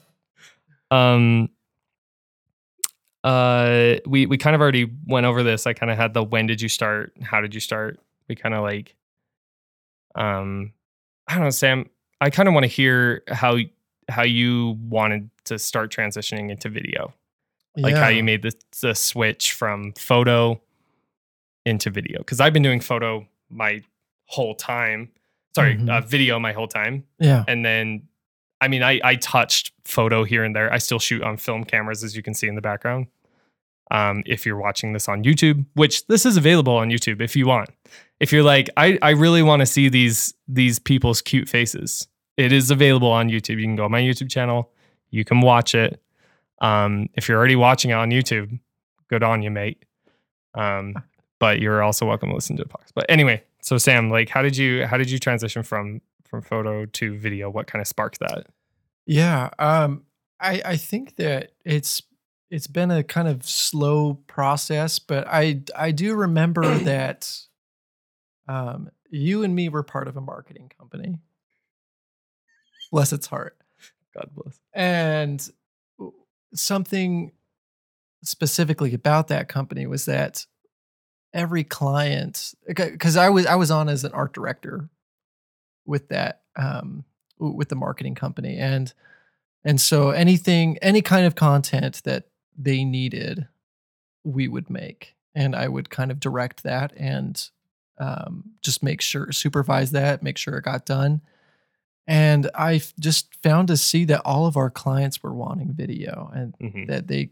Um. 0.91 1.49
Uh, 3.25 3.97
we 4.07 4.27
we 4.27 4.37
kind 4.39 4.55
of 4.55 4.61
already 4.61 4.91
went 5.07 5.25
over 5.27 5.43
this. 5.43 5.67
I 5.67 5.73
kind 5.73 5.91
of 5.91 5.97
had 5.97 6.13
the 6.15 6.23
when 6.23 6.47
did 6.47 6.61
you 6.61 6.69
start? 6.69 7.13
How 7.23 7.41
did 7.41 7.55
you 7.55 7.61
start? 7.61 7.99
We 8.29 8.35
kind 8.37 8.55
of 8.55 8.63
like, 8.63 8.95
um, 10.15 10.73
I 11.27 11.35
don't 11.35 11.45
know, 11.45 11.51
Sam. 11.51 11.89
I 12.21 12.31
kind 12.31 12.49
of 12.49 12.55
want 12.55 12.65
to 12.65 12.69
hear 12.69 13.23
how 13.29 13.57
how 14.09 14.23
you 14.23 14.79
wanted 14.89 15.31
to 15.45 15.59
start 15.59 15.91
transitioning 15.91 16.51
into 16.51 16.69
video. 16.69 17.15
like 17.77 17.95
how 17.97 18.09
you 18.09 18.23
made 18.23 18.43
the, 18.43 18.53
the 18.83 18.95
switch 18.95 19.53
from 19.53 19.93
photo 19.95 20.61
into 21.67 21.91
video 21.91 22.19
because 22.19 22.39
i've 22.41 22.53
been 22.53 22.63
doing 22.63 22.79
photo 22.79 23.27
my 23.51 23.83
whole 24.27 24.55
time 24.55 25.11
sorry 25.57 25.75
Mhm. 25.77 25.89
uh, 25.91 26.01
video 26.07 26.39
my 26.39 26.53
whole 26.53 26.69
time 26.69 27.03
Yeah. 27.19 27.43
and 27.49 27.65
then 27.65 28.07
i 28.61 28.69
mean 28.69 28.83
I, 28.85 29.01
I 29.03 29.17
touched 29.17 29.73
photo 29.85 30.23
here 30.23 30.45
and 30.45 30.55
there 30.55 30.73
i 30.73 30.79
still 30.79 31.01
shoot 31.01 31.23
on 31.25 31.37
film 31.37 31.65
cameras 31.65 32.05
as 32.05 32.15
you 32.15 32.23
can 32.23 32.33
see 32.35 32.47
in 32.47 32.55
the 32.55 32.61
background 32.61 33.07
um, 33.91 34.23
if 34.27 34.45
you're 34.47 34.57
watching 34.57 34.93
this 34.93 35.09
on 35.09 35.23
youtube 35.23 35.65
which 35.75 36.07
this 36.07 36.25
is 36.27 36.37
available 36.37 36.75
on 36.77 36.91
youtube 36.91 37.21
if 37.21 37.37
you 37.37 37.47
want. 37.47 37.71
If 38.21 38.33
you're 38.33 38.43
like 38.43 38.71
i, 38.77 38.99
I 39.03 39.11
really 39.11 39.43
want 39.43 39.61
to 39.61 39.67
see 39.67 39.89
these 39.89 40.35
these 40.49 40.79
people's 40.79 41.21
cute 41.23 41.49
faces. 41.49 42.09
It 42.37 42.53
is 42.53 42.71
available 42.71 43.11
on 43.11 43.29
youtube. 43.29 43.59
You 43.59 43.65
can 43.65 43.77
go 43.77 43.85
on 43.85 43.91
my 43.91 44.01
youtube 44.01 44.31
channel. 44.31 44.71
You 45.11 45.25
can 45.25 45.41
watch 45.41 45.75
it. 45.75 46.01
Um, 46.61 47.09
if 47.15 47.29
you're 47.29 47.39
already 47.39 47.57
watching 47.57 47.91
it 47.91 47.95
on 47.95 48.11
youtube 48.11 48.59
good 49.09 49.23
on 49.23 49.43
you 49.43 49.51
mate. 49.51 49.85
Um, 50.55 50.95
but 51.39 51.61
you're 51.61 51.83
also 51.83 52.07
welcome 52.07 52.31
to 52.31 52.35
listen 52.35 52.57
to 52.57 52.63
the 52.63 52.69
podcast. 52.69 52.93
But 52.95 53.07
anyway 53.09 53.43
so 53.65 53.79
sam 53.79 54.11
like 54.11 54.29
how 54.29 54.43
did 54.43 54.57
you 54.57 54.87
how 54.87 54.99
did 54.99 55.11
you 55.11 55.19
transition 55.19 55.63
from 55.63 56.01
from 56.35 56.43
photo 56.43 56.85
to 56.85 57.17
video? 57.19 57.49
What 57.49 57.67
kind 57.67 57.81
of 57.81 57.87
sparked 57.87 58.19
that? 58.21 58.47
Yeah. 59.07 59.51
Um, 59.59 60.05
I 60.41 60.63
I 60.65 60.77
think 60.77 61.17
that 61.17 61.53
it's 61.65 62.03
it's 62.55 62.69
been 62.69 62.93
a 62.93 63.03
kind 63.03 63.27
of 63.27 63.45
slow 63.45 64.15
process, 64.29 65.01
but 65.01 65.27
I 65.27 65.63
I 65.77 65.91
do 65.91 66.15
remember 66.15 66.63
that 66.85 67.37
um 68.47 68.91
you 69.11 69.43
and 69.43 69.55
me 69.55 69.69
were 69.69 69.83
part 69.83 70.07
of 70.07 70.17
a 70.17 70.21
marketing 70.21 70.71
company. 70.79 71.17
Bless 72.93 73.13
its 73.13 73.27
heart. 73.27 73.57
god 74.17 74.31
bless 74.33 74.61
And 74.73 75.51
something 76.55 77.33
specifically 78.23 78.95
about 78.95 79.27
that 79.29 79.49
company 79.49 79.89
was 79.89 80.05
that 80.05 80.47
every 81.33 81.65
client 81.65 82.55
because 82.69 83.17
I 83.17 83.31
was 83.31 83.47
I 83.47 83.57
was 83.57 83.73
on 83.73 83.89
as 83.89 84.05
an 84.05 84.13
art 84.13 84.33
director 84.33 84.89
with 85.87 86.09
that 86.11 86.43
um 86.55 87.05
with 87.41 87.69
the 87.69 87.75
marketing 87.75 88.15
company 88.15 88.59
and 88.59 88.95
and 89.65 89.81
so 89.81 90.11
anything 90.11 90.79
any 90.81 91.03
kind 91.03 91.27
of 91.27 91.35
content 91.35 92.01
that 92.05 92.29
they 92.57 92.85
needed 92.85 93.47
we 94.25 94.49
would 94.49 94.71
make 94.71 95.15
and 95.35 95.55
I 95.55 95.69
would 95.69 95.91
kind 95.91 96.11
of 96.11 96.21
direct 96.21 96.63
that 96.63 96.93
and 96.97 97.51
um, 97.99 98.51
just 98.63 98.83
make 98.83 99.01
sure 99.01 99.31
supervise 99.33 99.91
that 99.93 100.23
make 100.23 100.39
sure 100.39 100.57
it 100.57 100.65
got 100.65 100.87
done 100.87 101.21
and 102.07 102.51
I 102.55 102.83
just 103.01 103.35
found 103.43 103.69
to 103.69 103.77
see 103.77 104.05
that 104.07 104.21
all 104.25 104.47
of 104.47 104.57
our 104.57 104.69
clients 104.71 105.23
were 105.23 105.33
wanting 105.35 105.73
video 105.73 106.31
and 106.35 106.55
Mhm. 106.59 106.87
that 106.89 107.07
they 107.09 107.31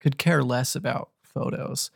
could 0.00 0.16
care 0.16 0.42
less 0.42 0.74
about 0.74 1.10
photos. 1.22 1.90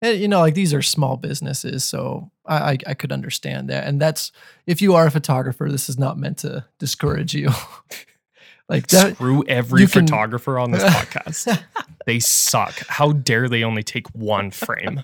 And, 0.00 0.18
you 0.18 0.28
know, 0.28 0.40
like 0.40 0.54
these 0.54 0.72
are 0.72 0.80
small 0.82 1.16
businesses, 1.18 1.84
so 1.84 2.30
I, 2.46 2.72
I, 2.72 2.78
I 2.88 2.94
could 2.94 3.12
understand 3.12 3.68
that. 3.68 3.86
And 3.86 4.00
that's 4.00 4.32
if 4.66 4.80
you 4.80 4.94
are 4.94 5.06
a 5.06 5.10
photographer, 5.10 5.68
this 5.70 5.88
is 5.90 5.98
not 5.98 6.18
meant 6.18 6.38
to 6.38 6.64
discourage 6.78 7.34
you. 7.34 7.50
like 8.68 8.86
that. 8.88 9.14
screw 9.14 9.44
every 9.46 9.86
can- 9.86 10.06
photographer 10.06 10.58
on 10.58 10.70
this 10.70 10.82
podcast. 10.94 11.62
They 12.06 12.18
suck. 12.20 12.74
How 12.88 13.12
dare 13.12 13.48
they 13.48 13.64
only 13.64 13.82
take 13.82 14.08
one 14.14 14.50
frame? 14.50 15.02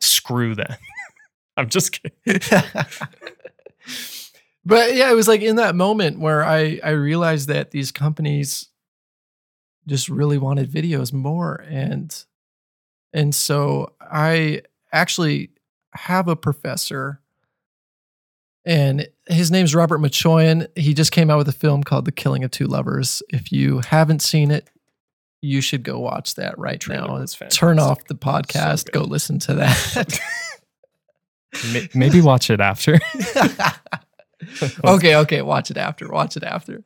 Screw 0.00 0.54
them. 0.54 0.74
I'm 1.56 1.68
just 1.68 2.00
kidding. 2.24 2.40
But 4.68 4.96
yeah, 4.96 5.12
it 5.12 5.14
was 5.14 5.28
like 5.28 5.42
in 5.42 5.56
that 5.56 5.76
moment 5.76 6.18
where 6.18 6.44
I 6.44 6.80
I 6.82 6.90
realized 6.90 7.46
that 7.48 7.70
these 7.70 7.92
companies 7.92 8.68
just 9.86 10.08
really 10.08 10.38
wanted 10.38 10.68
videos 10.68 11.12
more. 11.12 11.64
And 11.68 12.12
and 13.12 13.32
so 13.32 13.92
I 14.00 14.62
actually 14.92 15.50
have 15.92 16.26
a 16.26 16.34
professor 16.34 17.20
and 18.66 19.08
his 19.28 19.50
name's 19.50 19.74
Robert 19.74 20.00
Machoian. 20.00 20.66
He 20.76 20.92
just 20.92 21.12
came 21.12 21.30
out 21.30 21.38
with 21.38 21.48
a 21.48 21.52
film 21.52 21.84
called 21.84 22.04
The 22.04 22.12
Killing 22.12 22.44
of 22.44 22.50
Two 22.50 22.66
Lovers. 22.66 23.22
If 23.30 23.52
you 23.52 23.80
haven't 23.80 24.20
seen 24.20 24.50
it, 24.50 24.68
you 25.40 25.60
should 25.60 25.82
go 25.84 25.98
watch 26.00 26.34
that 26.34 26.58
right 26.58 26.80
Trailer 26.80 27.06
now. 27.06 27.20
was 27.20 27.36
Turn 27.50 27.78
off 27.78 28.04
the 28.06 28.14
podcast, 28.14 28.90
go 28.90 29.00
listen 29.00 29.38
to 29.40 29.54
that. 29.54 30.20
Maybe 31.94 32.20
watch 32.20 32.50
it 32.50 32.60
after 32.60 32.98
okay, 34.84 35.16
okay, 35.16 35.42
watch 35.42 35.70
it 35.70 35.76
after. 35.76 36.08
Watch 36.08 36.36
it 36.36 36.42
after. 36.42 36.82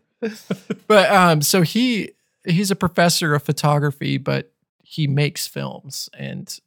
but 0.87 1.11
um, 1.11 1.43
so 1.43 1.63
he 1.63 2.13
he's 2.45 2.71
a 2.71 2.77
professor 2.77 3.35
of 3.35 3.43
photography, 3.43 4.19
but 4.19 4.53
he 4.83 5.07
makes 5.07 5.47
films, 5.47 6.09
and 6.17 6.59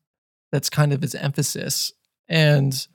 that's 0.51 0.69
kind 0.69 0.93
of 0.93 1.01
his 1.01 1.15
emphasis. 1.15 1.93
And 2.27 2.87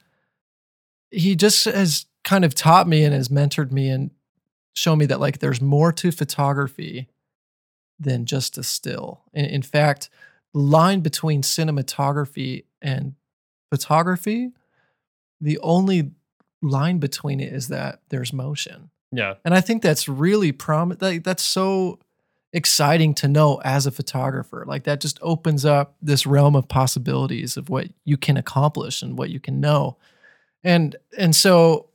he 1.11 1.37
just 1.37 1.65
has 1.65 2.07
kind 2.25 2.45
of 2.45 2.55
taught 2.55 2.89
me 2.89 3.05
and 3.05 3.15
has 3.15 3.29
mentored 3.29 3.73
me 3.73 3.89
and 3.89 4.11
shown 4.75 4.99
me 4.99 5.07
that 5.07 5.21
like 5.21 5.39
there's 5.39 5.61
more 5.61 5.93
to 5.93 6.13
photography 6.13 7.09
than 7.99 8.27
just 8.27 8.59
a 8.59 8.63
still. 8.63 9.23
In, 9.33 9.45
in 9.47 9.63
fact, 9.63 10.09
the 10.53 10.61
line 10.61 11.01
between 11.01 11.43
cinematography 11.43 12.65
and 12.81 13.15
photography, 13.71 14.53
the 15.41 15.59
only 15.59 16.13
line 16.63 16.99
between 16.99 17.41
it 17.41 17.53
is 17.53 17.69
that 17.69 18.01
there's 18.09 18.33
motion. 18.33 18.91
yeah 19.13 19.35
And 19.45 19.55
I 19.55 19.61
think 19.61 19.83
that's 19.83 20.09
really 20.09 20.53
prom 20.53 20.97
like 21.01 21.25
that's 21.25 21.43
so 21.43 21.99
exciting 22.53 23.15
to 23.15 23.29
know 23.29 23.61
as 23.65 23.87
a 23.87 23.91
photographer. 23.91 24.65
Like 24.67 24.85
that 24.85 25.01
just 25.01 25.19
opens 25.23 25.65
up 25.65 25.95
this 26.01 26.27
realm 26.27 26.57
of 26.57 26.69
possibilities 26.69 27.57
of 27.57 27.69
what 27.69 27.89
you 28.05 28.17
can 28.17 28.37
accomplish 28.37 29.03
and 29.03 29.19
what 29.19 29.31
you 29.31 29.41
can 29.41 29.61
know. 29.61 29.97
And 30.65 30.97
and 31.17 31.35
so 31.35 31.89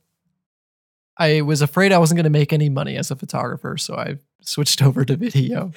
I 1.16 1.42
was 1.42 1.62
afraid 1.62 1.92
I 1.92 1.98
wasn't 1.98 2.16
going 2.16 2.24
to 2.24 2.30
make 2.30 2.52
any 2.52 2.68
money 2.68 2.96
as 2.96 3.10
a 3.10 3.16
photographer, 3.16 3.76
so 3.76 3.94
I 3.94 4.16
switched 4.40 4.82
over 4.86 5.04
to 5.04 5.16
video 5.16 5.72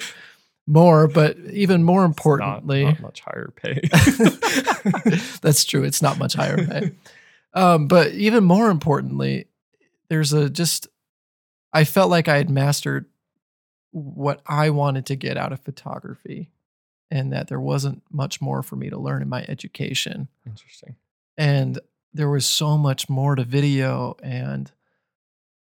more, 0.66 1.08
but 1.08 1.38
even 1.50 1.82
more 1.82 2.04
importantly, 2.04 2.84
not, 2.84 2.94
not 2.94 3.02
much 3.02 3.20
higher 3.20 3.52
pay. 3.56 3.80
that's 5.40 5.64
true. 5.64 5.82
It's 5.82 6.02
not 6.02 6.18
much 6.18 6.34
higher 6.34 6.64
pay. 6.64 6.92
Um, 7.54 7.88
but 7.88 8.12
even 8.12 8.44
more 8.44 8.70
importantly, 8.70 9.46
there's 10.08 10.32
a 10.32 10.50
just 10.50 10.86
I 11.72 11.84
felt 11.84 12.10
like 12.10 12.28
I 12.28 12.36
had 12.36 12.50
mastered 12.50 13.06
what 13.92 14.42
I 14.46 14.70
wanted 14.70 15.06
to 15.06 15.16
get 15.16 15.36
out 15.36 15.52
of 15.52 15.60
photography 15.60 16.50
and 17.10 17.32
that 17.32 17.48
there 17.48 17.60
wasn't 17.60 18.02
much 18.10 18.40
more 18.40 18.62
for 18.62 18.76
me 18.76 18.90
to 18.90 18.98
learn 18.98 19.22
in 19.22 19.28
my 19.28 19.44
education. 19.48 20.28
Interesting. 20.46 20.96
And 21.38 21.78
there 22.18 22.28
was 22.28 22.44
so 22.44 22.76
much 22.76 23.08
more 23.08 23.36
to 23.36 23.44
video 23.44 24.16
and 24.24 24.72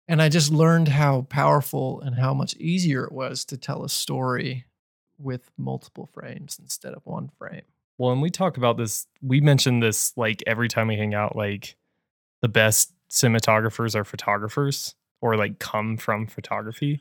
and 0.09 0.21
I 0.21 0.29
just 0.29 0.51
learned 0.53 0.89
how 0.89 1.23
powerful 1.31 2.01
and 2.01 2.17
how 2.17 2.35
much 2.35 2.57
easier 2.57 3.05
it 3.05 3.13
was 3.13 3.45
to 3.47 3.57
tell 3.57 3.85
a 3.85 3.89
story 3.89 4.67
with 5.17 5.53
multiple 5.57 6.11
frames 6.13 6.59
instead 6.61 6.95
of 6.95 7.07
one 7.07 7.31
frame. 7.39 7.63
Well, 7.97 8.11
and 8.11 8.21
we 8.21 8.29
talk 8.29 8.57
about 8.57 8.77
this, 8.77 9.07
we 9.23 9.41
mention 9.41 9.79
this 9.79 10.13
like 10.17 10.43
every 10.45 10.67
time 10.67 10.89
we 10.89 10.97
hang 10.97 11.15
out, 11.15 11.37
like 11.37 11.77
the 12.41 12.49
best 12.49 12.93
cinematographers 13.09 13.95
are 13.95 14.05
photographers 14.05 14.97
or 15.21 15.37
like 15.37 15.61
come 15.61 15.97
from 15.97 16.27
photography. 16.27 17.01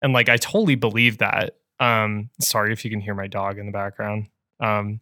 And 0.00 0.12
like 0.12 0.28
I 0.28 0.36
totally 0.36 0.76
believe 0.76 1.18
that. 1.18 1.56
Um 1.80 2.30
sorry 2.40 2.72
if 2.72 2.84
you 2.84 2.90
can 2.92 3.00
hear 3.00 3.14
my 3.14 3.26
dog 3.26 3.58
in 3.58 3.66
the 3.66 3.72
background. 3.72 4.28
Um 4.60 5.00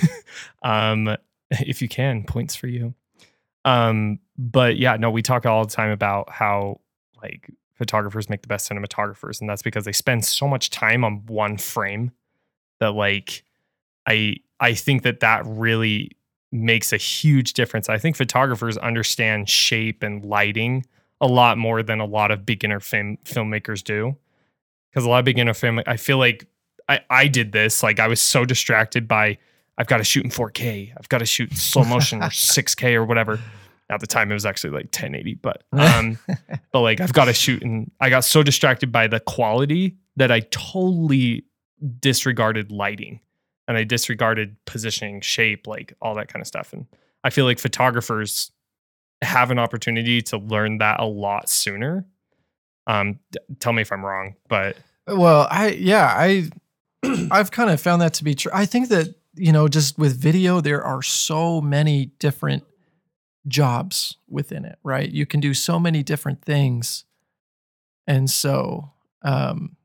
um 0.62 1.14
if 1.50 1.82
you 1.82 1.88
can, 1.88 2.24
points 2.24 2.56
for 2.56 2.68
you. 2.68 2.94
Um 3.68 4.18
but 4.36 4.76
yeah, 4.78 4.96
no, 4.96 5.10
we 5.10 5.22
talk 5.22 5.46
all 5.46 5.64
the 5.64 5.70
time 5.70 5.90
about 5.90 6.30
how 6.30 6.80
like 7.22 7.50
photographers 7.74 8.28
make 8.28 8.42
the 8.42 8.48
best 8.48 8.70
cinematographers 8.70 9.40
and 9.40 9.48
that's 9.48 9.62
because 9.62 9.84
they 9.84 9.92
spend 9.92 10.24
so 10.24 10.48
much 10.48 10.70
time 10.70 11.04
on 11.04 11.24
one 11.26 11.56
frame 11.58 12.12
that 12.80 12.92
like 12.92 13.44
I 14.06 14.36
I 14.60 14.74
think 14.74 15.02
that 15.02 15.20
that 15.20 15.42
really 15.46 16.12
makes 16.50 16.92
a 16.92 16.96
huge 16.96 17.52
difference. 17.52 17.88
I 17.88 17.98
think 17.98 18.16
photographers 18.16 18.76
understand 18.78 19.48
shape 19.48 20.02
and 20.02 20.24
lighting 20.24 20.86
a 21.20 21.26
lot 21.26 21.58
more 21.58 21.82
than 21.82 22.00
a 22.00 22.06
lot 22.06 22.30
of 22.30 22.46
beginner 22.46 22.80
film 22.80 23.18
filmmakers 23.24 23.82
do. 23.82 24.16
Because 24.90 25.04
a 25.04 25.10
lot 25.10 25.18
of 25.18 25.24
beginner 25.24 25.54
film, 25.54 25.80
I 25.86 25.96
feel 25.96 26.18
like 26.18 26.46
I, 26.88 27.00
I 27.10 27.28
did 27.28 27.52
this. 27.52 27.82
Like 27.82 28.00
I 28.00 28.08
was 28.08 28.20
so 28.20 28.44
distracted 28.44 29.06
by 29.06 29.38
I've 29.78 29.86
got 29.86 29.98
to 29.98 30.04
shoot 30.04 30.24
in 30.24 30.30
4K, 30.30 30.92
I've 30.98 31.08
got 31.08 31.18
to 31.18 31.26
shoot 31.26 31.56
slow 31.56 31.84
motion 31.84 32.22
or 32.22 32.28
6K 32.28 32.94
or 32.94 33.04
whatever. 33.04 33.38
At 33.90 34.00
the 34.00 34.06
time, 34.06 34.30
it 34.30 34.34
was 34.34 34.44
actually 34.44 34.70
like 34.70 34.86
1080, 34.86 35.34
but 35.36 35.62
um, 35.72 36.18
but 36.72 36.80
like 36.80 37.00
I've 37.00 37.14
got 37.14 37.24
to 37.24 37.32
shoot, 37.32 37.62
and 37.62 37.90
I 38.00 38.10
got 38.10 38.24
so 38.24 38.42
distracted 38.42 38.92
by 38.92 39.06
the 39.06 39.20
quality 39.20 39.96
that 40.16 40.30
I 40.30 40.40
totally 40.40 41.44
disregarded 42.00 42.70
lighting 42.70 43.20
and 43.66 43.76
I 43.76 43.84
disregarded 43.84 44.56
positioning, 44.66 45.20
shape, 45.20 45.66
like 45.66 45.94
all 46.02 46.14
that 46.16 46.28
kind 46.28 46.42
of 46.42 46.46
stuff. 46.46 46.72
And 46.72 46.86
I 47.22 47.30
feel 47.30 47.44
like 47.44 47.58
photographers 47.58 48.50
have 49.22 49.50
an 49.50 49.58
opportunity 49.58 50.22
to 50.22 50.38
learn 50.38 50.78
that 50.78 51.00
a 51.00 51.04
lot 51.04 51.48
sooner. 51.48 52.04
Um, 52.86 53.18
d- 53.30 53.38
tell 53.60 53.72
me 53.72 53.82
if 53.82 53.92
I'm 53.92 54.04
wrong, 54.04 54.34
but 54.48 54.76
Well, 55.06 55.46
I 55.50 55.68
yeah, 55.70 56.06
I 56.06 56.48
I've 57.30 57.50
kind 57.50 57.70
of 57.70 57.80
found 57.80 58.02
that 58.02 58.14
to 58.14 58.24
be 58.24 58.34
true. 58.34 58.50
I 58.54 58.64
think 58.66 58.88
that, 58.88 59.14
you 59.38 59.52
know, 59.52 59.68
just 59.68 59.98
with 59.98 60.20
video 60.20 60.60
there 60.60 60.82
are 60.82 61.02
so 61.02 61.60
many 61.60 62.06
different 62.18 62.64
jobs 63.46 64.16
within 64.28 64.64
it, 64.64 64.78
right? 64.82 65.10
You 65.10 65.26
can 65.26 65.40
do 65.40 65.54
so 65.54 65.78
many 65.78 66.02
different 66.02 66.42
things. 66.42 67.04
And 68.06 68.28
so 68.30 68.92
um 69.22 69.76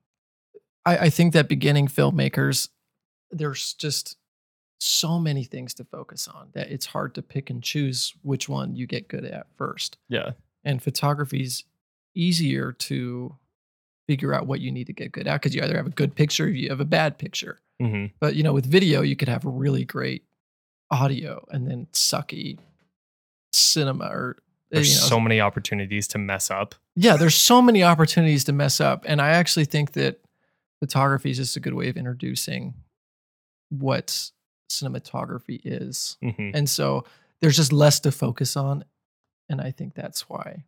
I, 0.86 0.98
I 0.98 1.10
think 1.10 1.34
that 1.34 1.48
beginning 1.48 1.88
filmmakers, 1.88 2.70
there's 3.32 3.74
just 3.74 4.18
so 4.80 5.18
many 5.18 5.46
things 5.46 5.74
to 5.76 5.86
focus 5.86 6.28
on 6.28 6.50
that 6.54 6.70
it's 6.70 6.88
hard 6.88 7.16
to 7.16 7.22
pick 7.22 7.50
and 7.50 7.64
choose 7.64 8.14
which 8.22 8.50
one 8.50 8.76
you 8.76 8.86
get 8.86 9.08
good 9.08 9.24
at 9.24 9.48
first. 9.56 9.98
yeah, 10.10 10.32
And 10.66 10.84
photography's 10.84 11.64
easier 12.14 12.74
to 12.74 13.38
figure 14.08 14.34
out 14.34 14.48
what 14.48 14.60
you 14.60 14.72
need 14.72 14.88
to 14.88 14.94
get 14.94 15.12
good 15.12 15.28
at 15.28 15.42
because 15.42 15.56
you 15.56 15.62
either 15.64 15.78
have 15.78 15.88
a 15.88 15.92
good 15.92 16.16
picture 16.16 16.46
or 16.46 16.50
you 16.50 16.70
have 16.70 16.80
a 16.82 16.86
bad 16.86 17.18
picture. 17.18 17.60
hmm 17.80 18.08
But 18.20 18.36
you 18.36 18.44
know, 18.44 18.54
with 18.54 18.66
video, 18.66 19.02
you 19.02 19.16
could 19.16 19.30
have 19.30 19.44
really 19.46 19.86
great 19.86 20.24
audio 20.92 21.46
and 21.50 21.68
then 21.68 21.88
sucky 21.94 22.58
cinema 23.52 24.06
or 24.06 24.36
uh, 24.40 24.42
there's 24.72 24.94
you 24.96 25.02
know, 25.02 25.08
so 25.08 25.20
many 25.20 25.40
opportunities 25.40 26.08
to 26.10 26.18
mess 26.18 26.50
up. 26.52 26.76
yeah, 26.96 27.16
there's 27.18 27.36
so 27.36 27.62
many 27.62 27.84
opportunities 27.84 28.44
to 28.46 28.54
mess 28.54 28.82
up. 28.82 29.04
And 29.08 29.22
I 29.22 29.30
actually 29.30 29.66
think 29.66 29.94
that 29.94 30.20
photography 30.80 31.30
is 31.32 31.38
just 31.38 31.56
a 31.56 31.60
good 31.60 31.74
way 31.74 31.90
of 31.90 31.98
introducing 31.98 32.74
what 33.70 34.32
cinematography 34.70 35.62
is. 35.64 36.18
hmm 36.22 36.52
And 36.54 36.70
so 36.70 37.06
there's 37.42 37.56
just 37.58 37.72
less 37.74 38.00
to 38.02 38.12
focus 38.12 38.56
on. 38.58 38.84
And 39.50 39.62
I 39.62 39.72
think 39.72 39.94
that's 39.94 40.28
why. 40.30 40.64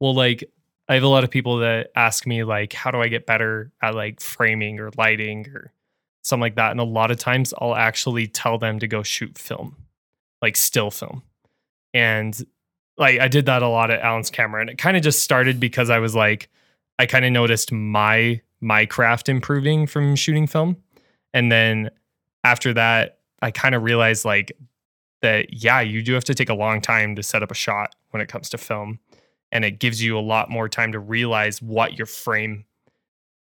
Well, 0.00 0.14
like 0.14 0.50
I 0.88 0.94
have 0.94 1.02
a 1.02 1.08
lot 1.08 1.24
of 1.24 1.30
people 1.30 1.58
that 1.58 1.90
ask 1.96 2.26
me 2.26 2.44
like, 2.44 2.72
how 2.72 2.90
do 2.90 3.00
I 3.00 3.08
get 3.08 3.26
better 3.26 3.72
at 3.82 3.94
like 3.94 4.20
framing 4.20 4.78
or 4.78 4.90
lighting 4.96 5.48
or 5.48 5.72
something 6.22 6.42
like 6.42 6.56
that? 6.56 6.70
And 6.70 6.80
a 6.80 6.84
lot 6.84 7.10
of 7.10 7.18
times 7.18 7.52
I'll 7.58 7.74
actually 7.74 8.28
tell 8.28 8.58
them 8.58 8.78
to 8.78 8.86
go 8.86 9.02
shoot 9.02 9.36
film, 9.36 9.76
like 10.40 10.56
still 10.56 10.90
film. 10.90 11.22
And 11.92 12.40
like 12.98 13.20
I 13.20 13.28
did 13.28 13.46
that 13.46 13.62
a 13.62 13.68
lot 13.68 13.90
at 13.90 14.00
Allen's 14.00 14.30
camera. 14.30 14.60
And 14.60 14.70
it 14.70 14.78
kind 14.78 14.96
of 14.96 15.02
just 15.02 15.22
started 15.22 15.58
because 15.58 15.90
I 15.90 15.98
was 15.98 16.14
like, 16.14 16.48
I 16.98 17.06
kind 17.06 17.24
of 17.24 17.32
noticed 17.32 17.72
my 17.72 18.40
my 18.60 18.86
craft 18.86 19.28
improving 19.28 19.86
from 19.86 20.16
shooting 20.16 20.46
film. 20.46 20.76
And 21.34 21.52
then 21.52 21.90
after 22.42 22.72
that, 22.74 23.18
I 23.42 23.50
kind 23.50 23.74
of 23.74 23.82
realized 23.82 24.24
like 24.24 24.52
that, 25.20 25.52
yeah, 25.52 25.80
you 25.80 26.02
do 26.02 26.14
have 26.14 26.24
to 26.24 26.34
take 26.34 26.48
a 26.48 26.54
long 26.54 26.80
time 26.80 27.16
to 27.16 27.22
set 27.22 27.42
up 27.42 27.50
a 27.50 27.54
shot 27.54 27.94
when 28.10 28.22
it 28.22 28.28
comes 28.28 28.48
to 28.50 28.58
film 28.58 28.98
and 29.56 29.64
it 29.64 29.78
gives 29.78 30.02
you 30.02 30.18
a 30.18 30.20
lot 30.20 30.50
more 30.50 30.68
time 30.68 30.92
to 30.92 30.98
realize 30.98 31.62
what 31.62 31.96
your 31.96 32.04
frame 32.04 32.66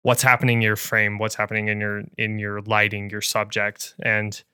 what's 0.03 0.23
happening 0.23 0.59
in 0.59 0.63
your 0.63 0.77
frame 0.77 1.19
what's 1.19 1.35
happening 1.35 1.67
in 1.67 1.81
your 1.81 2.05
in 2.17 2.39
your 2.39 2.61
lighting 2.63 3.11
your 3.11 3.21
subject 3.21 3.95
and 4.01 4.45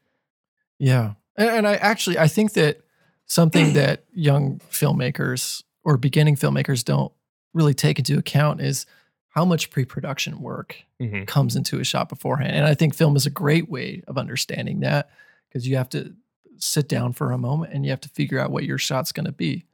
Yeah. 0.78 1.12
And, 1.37 1.50
and 1.50 1.68
I 1.68 1.74
actually 1.74 2.18
I 2.18 2.28
think 2.28 2.54
that 2.54 2.80
something 3.26 3.72
that 3.74 4.04
young 4.14 4.59
filmmakers 4.70 5.62
or 5.85 5.98
beginning 5.98 6.37
filmmakers 6.37 6.83
don't 6.83 7.12
really 7.52 7.74
take 7.74 7.98
into 7.98 8.16
account 8.18 8.62
is 8.62 8.87
how 9.28 9.44
much 9.44 9.70
pre-production 9.70 10.40
work 10.40 10.76
mhm, 10.98 11.26
comes 11.26 11.57
into 11.57 11.78
a 11.78 11.85
shot 11.85 12.09
beforehand. 12.09 12.52
And 12.52 12.64
I 12.64 12.74
think 12.74 12.94
film 12.94 13.16
is 13.16 13.26
a 13.26 13.30
great 13.30 13.68
way 13.68 14.02
of 14.09 14.16
understanding 14.16 14.80
that 14.80 15.11
because 15.48 15.68
you 15.68 15.76
have 15.76 15.90
to 15.90 16.14
sit 16.57 16.88
down 16.88 17.12
for 17.12 17.33
a 17.33 17.38
moment 17.38 17.74
and 17.74 17.85
you 17.85 17.90
have 17.90 18.00
to 18.00 18.09
figure 18.09 18.38
out 18.38 18.50
what 18.50 18.64
your 18.64 18.78
shot's 18.78 19.12
going 19.12 19.26
to 19.26 19.33
be. 19.33 19.66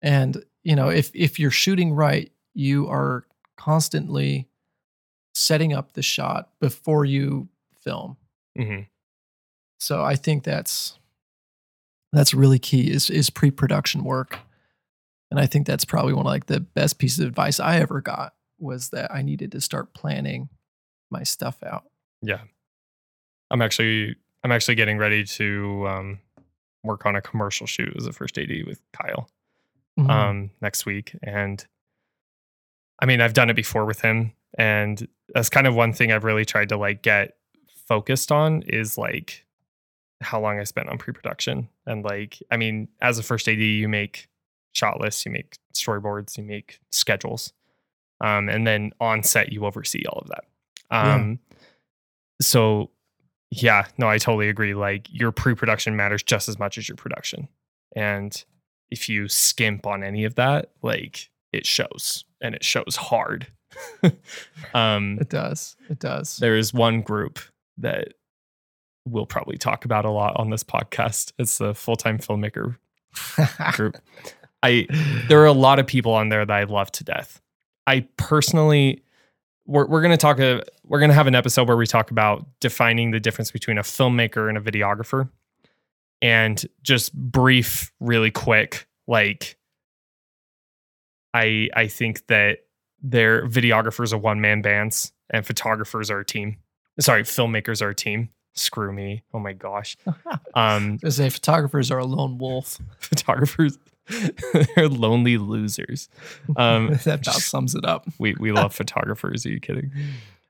And 0.00 0.42
you 0.64 0.76
know, 0.76 0.88
if 0.88 1.10
if 1.14 1.38
you're 1.38 1.50
shooting 1.50 1.92
right, 1.92 2.30
you 2.54 2.88
are 2.88 3.26
constantly 3.56 4.48
setting 5.34 5.72
up 5.72 5.92
the 5.92 6.02
shot 6.02 6.50
before 6.60 7.04
you 7.04 7.48
film. 7.80 8.16
mhm. 8.58 8.86
So 9.80 10.04
I 10.04 10.14
think 10.16 10.44
that's 10.44 10.98
that's 12.12 12.34
really 12.34 12.58
key 12.58 12.90
is 12.90 13.08
is 13.10 13.30
pre-production 13.30 14.04
work. 14.04 14.38
And 15.30 15.40
I 15.40 15.46
think 15.46 15.66
that's 15.66 15.84
probably 15.86 16.12
one 16.12 16.26
of 16.26 16.30
like 16.30 16.46
the 16.46 16.60
best 16.60 16.98
pieces 16.98 17.20
of 17.20 17.28
advice 17.28 17.58
I 17.58 17.78
ever 17.78 18.00
got 18.02 18.34
was 18.58 18.90
that 18.90 19.10
I 19.12 19.22
needed 19.22 19.50
to 19.52 19.60
start 19.60 19.94
planning 19.94 20.48
my 21.10 21.22
stuff 21.24 21.62
out. 21.62 21.84
yeah 22.22 22.40
i'm 23.50 23.60
actually 23.60 24.16
i'm 24.44 24.52
actually 24.52 24.74
getting 24.76 24.96
ready 24.96 25.24
to 25.24 25.86
um 25.86 26.18
work 26.84 27.04
on 27.04 27.16
a 27.16 27.20
commercial 27.20 27.66
shoot 27.66 27.92
as 27.96 28.06
a 28.06 28.12
first 28.12 28.38
AD 28.38 28.48
with 28.66 28.80
Kyle 28.94 29.28
Mhm. 29.98 30.08
um 30.10 30.50
next 30.60 30.86
week 30.86 31.14
and 31.22 31.64
I 32.98 33.06
mean 33.06 33.20
I've 33.20 33.34
done 33.34 33.50
it 33.50 33.56
before 33.56 33.84
with 33.84 34.00
him 34.00 34.32
and 34.58 35.06
that's 35.34 35.48
kind 35.50 35.66
of 35.66 35.74
one 35.74 35.92
thing 35.92 36.12
I've 36.12 36.24
really 36.24 36.44
tried 36.44 36.68
to 36.70 36.76
like 36.76 37.02
get 37.02 37.36
focused 37.88 38.30
on 38.32 38.62
is 38.62 38.96
like 38.96 39.44
how 40.22 40.40
long 40.40 40.58
I 40.60 40.64
spent 40.64 40.88
on 40.88 40.98
pre-production 40.98 41.68
and 41.86 42.04
like 42.04 42.38
I 42.50 42.56
mean 42.56 42.88
as 43.00 43.18
a 43.18 43.22
first 43.22 43.48
AD 43.48 43.58
you 43.58 43.88
make 43.88 44.28
shot 44.72 45.00
lists 45.00 45.26
you 45.26 45.32
make 45.32 45.56
storyboards 45.74 46.38
you 46.38 46.44
make 46.44 46.78
schedules 46.90 47.52
um 48.20 48.48
and 48.48 48.66
then 48.66 48.92
on 49.00 49.22
set 49.22 49.52
you 49.52 49.66
oversee 49.66 50.04
all 50.06 50.20
of 50.20 50.28
that 50.28 50.44
Yeah. 50.90 51.14
um 51.14 51.38
so 52.40 52.90
yeah 53.50 53.86
no 53.98 54.08
I 54.08 54.16
totally 54.18 54.48
agree 54.48 54.72
like 54.74 55.08
your 55.10 55.32
pre-production 55.32 55.96
matters 55.96 56.22
just 56.22 56.48
as 56.48 56.58
much 56.58 56.78
as 56.78 56.88
your 56.88 56.96
production 56.96 57.48
and 57.94 58.42
if 58.92 59.08
you 59.08 59.26
skimp 59.28 59.86
on 59.86 60.04
any 60.04 60.24
of 60.24 60.34
that 60.36 60.70
like 60.82 61.30
it 61.52 61.66
shows 61.66 62.24
and 62.40 62.54
it 62.54 62.62
shows 62.62 62.96
hard 62.96 63.46
um, 64.74 65.18
It 65.18 65.30
does. 65.30 65.76
It 65.88 65.98
does. 65.98 66.36
there 66.36 66.56
is 66.56 66.74
one 66.74 67.00
group 67.00 67.38
that 67.78 68.08
we'll 69.06 69.26
probably 69.26 69.56
talk 69.56 69.84
about 69.84 70.04
a 70.04 70.10
lot 70.10 70.36
on 70.36 70.50
this 70.50 70.62
podcast. 70.62 71.32
It's 71.38 71.58
the 71.58 71.74
full 71.74 71.96
time 71.96 72.18
filmmaker 72.18 72.76
group. 73.72 73.96
I 74.62 74.86
there 75.28 75.40
are 75.40 75.46
a 75.46 75.52
lot 75.52 75.78
of 75.78 75.86
people 75.86 76.12
on 76.12 76.28
there 76.28 76.44
that 76.44 76.54
I 76.54 76.64
love 76.64 76.92
to 76.92 77.04
death. 77.04 77.40
I 77.86 78.06
personally 78.16 79.02
we're 79.66 79.86
we're 79.86 80.02
gonna 80.02 80.16
talk 80.16 80.38
a 80.38 80.62
we're 80.84 81.00
gonna 81.00 81.14
have 81.14 81.26
an 81.26 81.34
episode 81.34 81.66
where 81.66 81.76
we 81.76 81.86
talk 81.86 82.10
about 82.10 82.46
defining 82.60 83.10
the 83.10 83.20
difference 83.20 83.50
between 83.50 83.78
a 83.78 83.82
filmmaker 83.82 84.48
and 84.48 84.58
a 84.58 84.60
videographer. 84.60 85.30
And 86.22 86.64
just 86.82 87.12
brief, 87.12 87.92
really 88.00 88.30
quick, 88.30 88.86
like 89.06 89.58
I 91.34 91.68
I 91.74 91.88
think 91.88 92.26
that 92.28 92.60
their 93.02 93.46
videographers 93.48 94.12
are 94.12 94.18
one 94.18 94.40
man 94.40 94.62
bands 94.62 95.12
and 95.30 95.44
photographers 95.44 96.10
are 96.10 96.20
a 96.20 96.24
team. 96.24 96.58
Sorry, 97.00 97.24
filmmakers 97.24 97.82
are 97.82 97.90
a 97.90 97.94
team. 97.94 98.28
Screw 98.54 98.92
me. 98.92 99.24
Oh 99.34 99.38
my 99.38 99.52
gosh. 99.52 99.96
Um 100.54 100.98
I 101.04 101.08
say 101.08 101.28
photographers 101.30 101.90
are 101.90 101.98
a 101.98 102.04
lone 102.04 102.38
wolf. 102.38 102.78
photographers 102.98 103.78
they're 104.76 104.88
lonely 104.88 105.38
losers. 105.38 106.08
Um 106.56 106.98
that 107.04 107.20
about 107.26 107.40
sums 107.40 107.74
it 107.74 107.84
up. 107.84 108.06
we 108.18 108.34
we 108.38 108.52
love 108.52 108.74
photographers. 108.74 109.44
Are 109.46 109.50
you 109.50 109.60
kidding? 109.60 109.90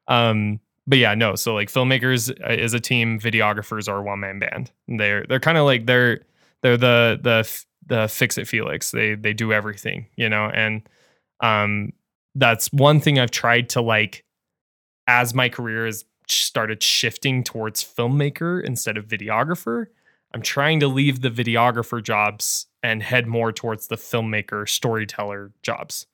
Um, 0.09 0.61
but 0.87 0.99
yeah, 0.99 1.15
no. 1.15 1.35
So 1.35 1.55
like 1.55 1.71
filmmakers 1.71 2.31
uh, 2.45 2.53
is 2.53 2.75
a 2.75 2.81
team, 2.81 3.19
videographers 3.19 3.89
are 3.89 4.03
one 4.03 4.21
man 4.21 4.39
band. 4.39 4.71
They're 4.89 5.25
they're 5.29 5.41
kind 5.41 5.59
of 5.59 5.65
like 5.65 5.87
they're 5.87 6.21
they're 6.63 6.77
the 6.77 7.19
the 7.23 7.65
the 7.87 8.09
fix 8.09 8.39
it 8.39 8.49
Felix. 8.49 8.91
They 8.91 9.15
they 9.15 9.33
do 9.33 9.53
everything, 9.53 10.07
you 10.17 10.29
know. 10.29 10.51
And 10.53 10.89
um, 11.41 11.93
that's 12.35 12.73
one 12.73 13.01
thing 13.01 13.19
I've 13.19 13.31
tried 13.31 13.69
to 13.71 13.81
like 13.81 14.25
as 15.07 15.35
my 15.35 15.49
career 15.49 15.87
has 15.87 16.05
started 16.29 16.83
shifting 16.83 17.45
towards 17.45 17.83
filmmaker 17.83 18.63
instead 18.63 18.97
of 18.97 19.07
videographer. 19.07 19.87
I'm 20.35 20.43
trying 20.43 20.81
to 20.81 20.89
leave 20.89 21.21
the 21.21 21.31
videographer 21.31 22.03
jobs 22.03 22.67
and 22.83 23.03
head 23.03 23.27
more 23.27 23.53
towards 23.53 23.89
the 23.89 23.97
filmmaker 23.97 24.69
storyteller 24.69 25.53
jobs 25.63 26.07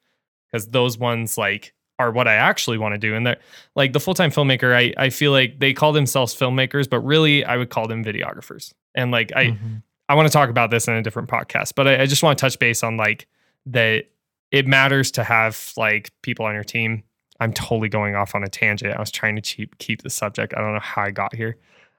because 0.51 0.69
those 0.69 0.99
ones 0.99 1.39
like 1.39 1.73
are 1.99 2.11
what 2.13 2.29
I 2.29 2.35
actually 2.35 2.79
want 2.79 2.95
to 2.95 2.99
do. 2.99 3.15
And 3.15 3.27
they're 3.27 3.39
like 3.75 3.93
the 3.93 4.01
full 4.01 4.15
time 4.15 4.31
filmmaker. 4.31 4.75
I 4.75 4.95
I 4.97 5.11
feel 5.11 5.33
like 5.33 5.59
they 5.59 5.73
call 5.73 5.93
themselves 5.93 6.35
filmmakers, 6.35 6.89
but 6.89 7.01
really 7.01 7.45
I 7.45 7.57
would 7.57 7.71
call 7.71 7.89
them 7.89 8.05
videographers. 8.05 8.73
And 8.95 9.11
like 9.11 9.33
I 9.35 9.47
Mhm. 9.47 9.83
I 10.09 10.15
want 10.15 10.27
to 10.27 10.33
talk 10.33 10.49
about 10.49 10.71
this 10.71 10.89
in 10.89 10.95
a 10.95 11.03
different 11.03 11.29
podcast, 11.29 11.73
but 11.77 11.87
I, 11.87 12.03
I 12.03 12.07
just 12.07 12.23
want 12.23 12.39
to 12.39 12.41
touch 12.43 12.59
base 12.59 12.83
on 12.83 12.97
like 12.97 13.27
that 13.67 14.05
it 14.51 14.67
matters 14.67 15.11
to 15.13 15.25
have 15.25 15.73
like 15.77 16.11
people 16.23 16.47
on 16.47 16.55
your 16.55 16.65
team. 16.65 17.03
I'm 17.41 17.53
totally 17.53 17.89
going 17.91 18.15
off 18.17 18.35
on 18.35 18.43
a 18.43 18.49
tangent. 18.49 18.97
I 18.97 18.99
was 19.01 19.11
trying 19.11 19.37
to 19.37 19.43
keep 19.43 19.77
keep 19.79 20.03
the 20.03 20.11
subject. 20.11 20.55
I 20.57 20.61
don't 20.61 20.73
know 20.73 20.81
how 20.81 21.03
I 21.03 21.11
got 21.11 21.35
here. 21.35 21.57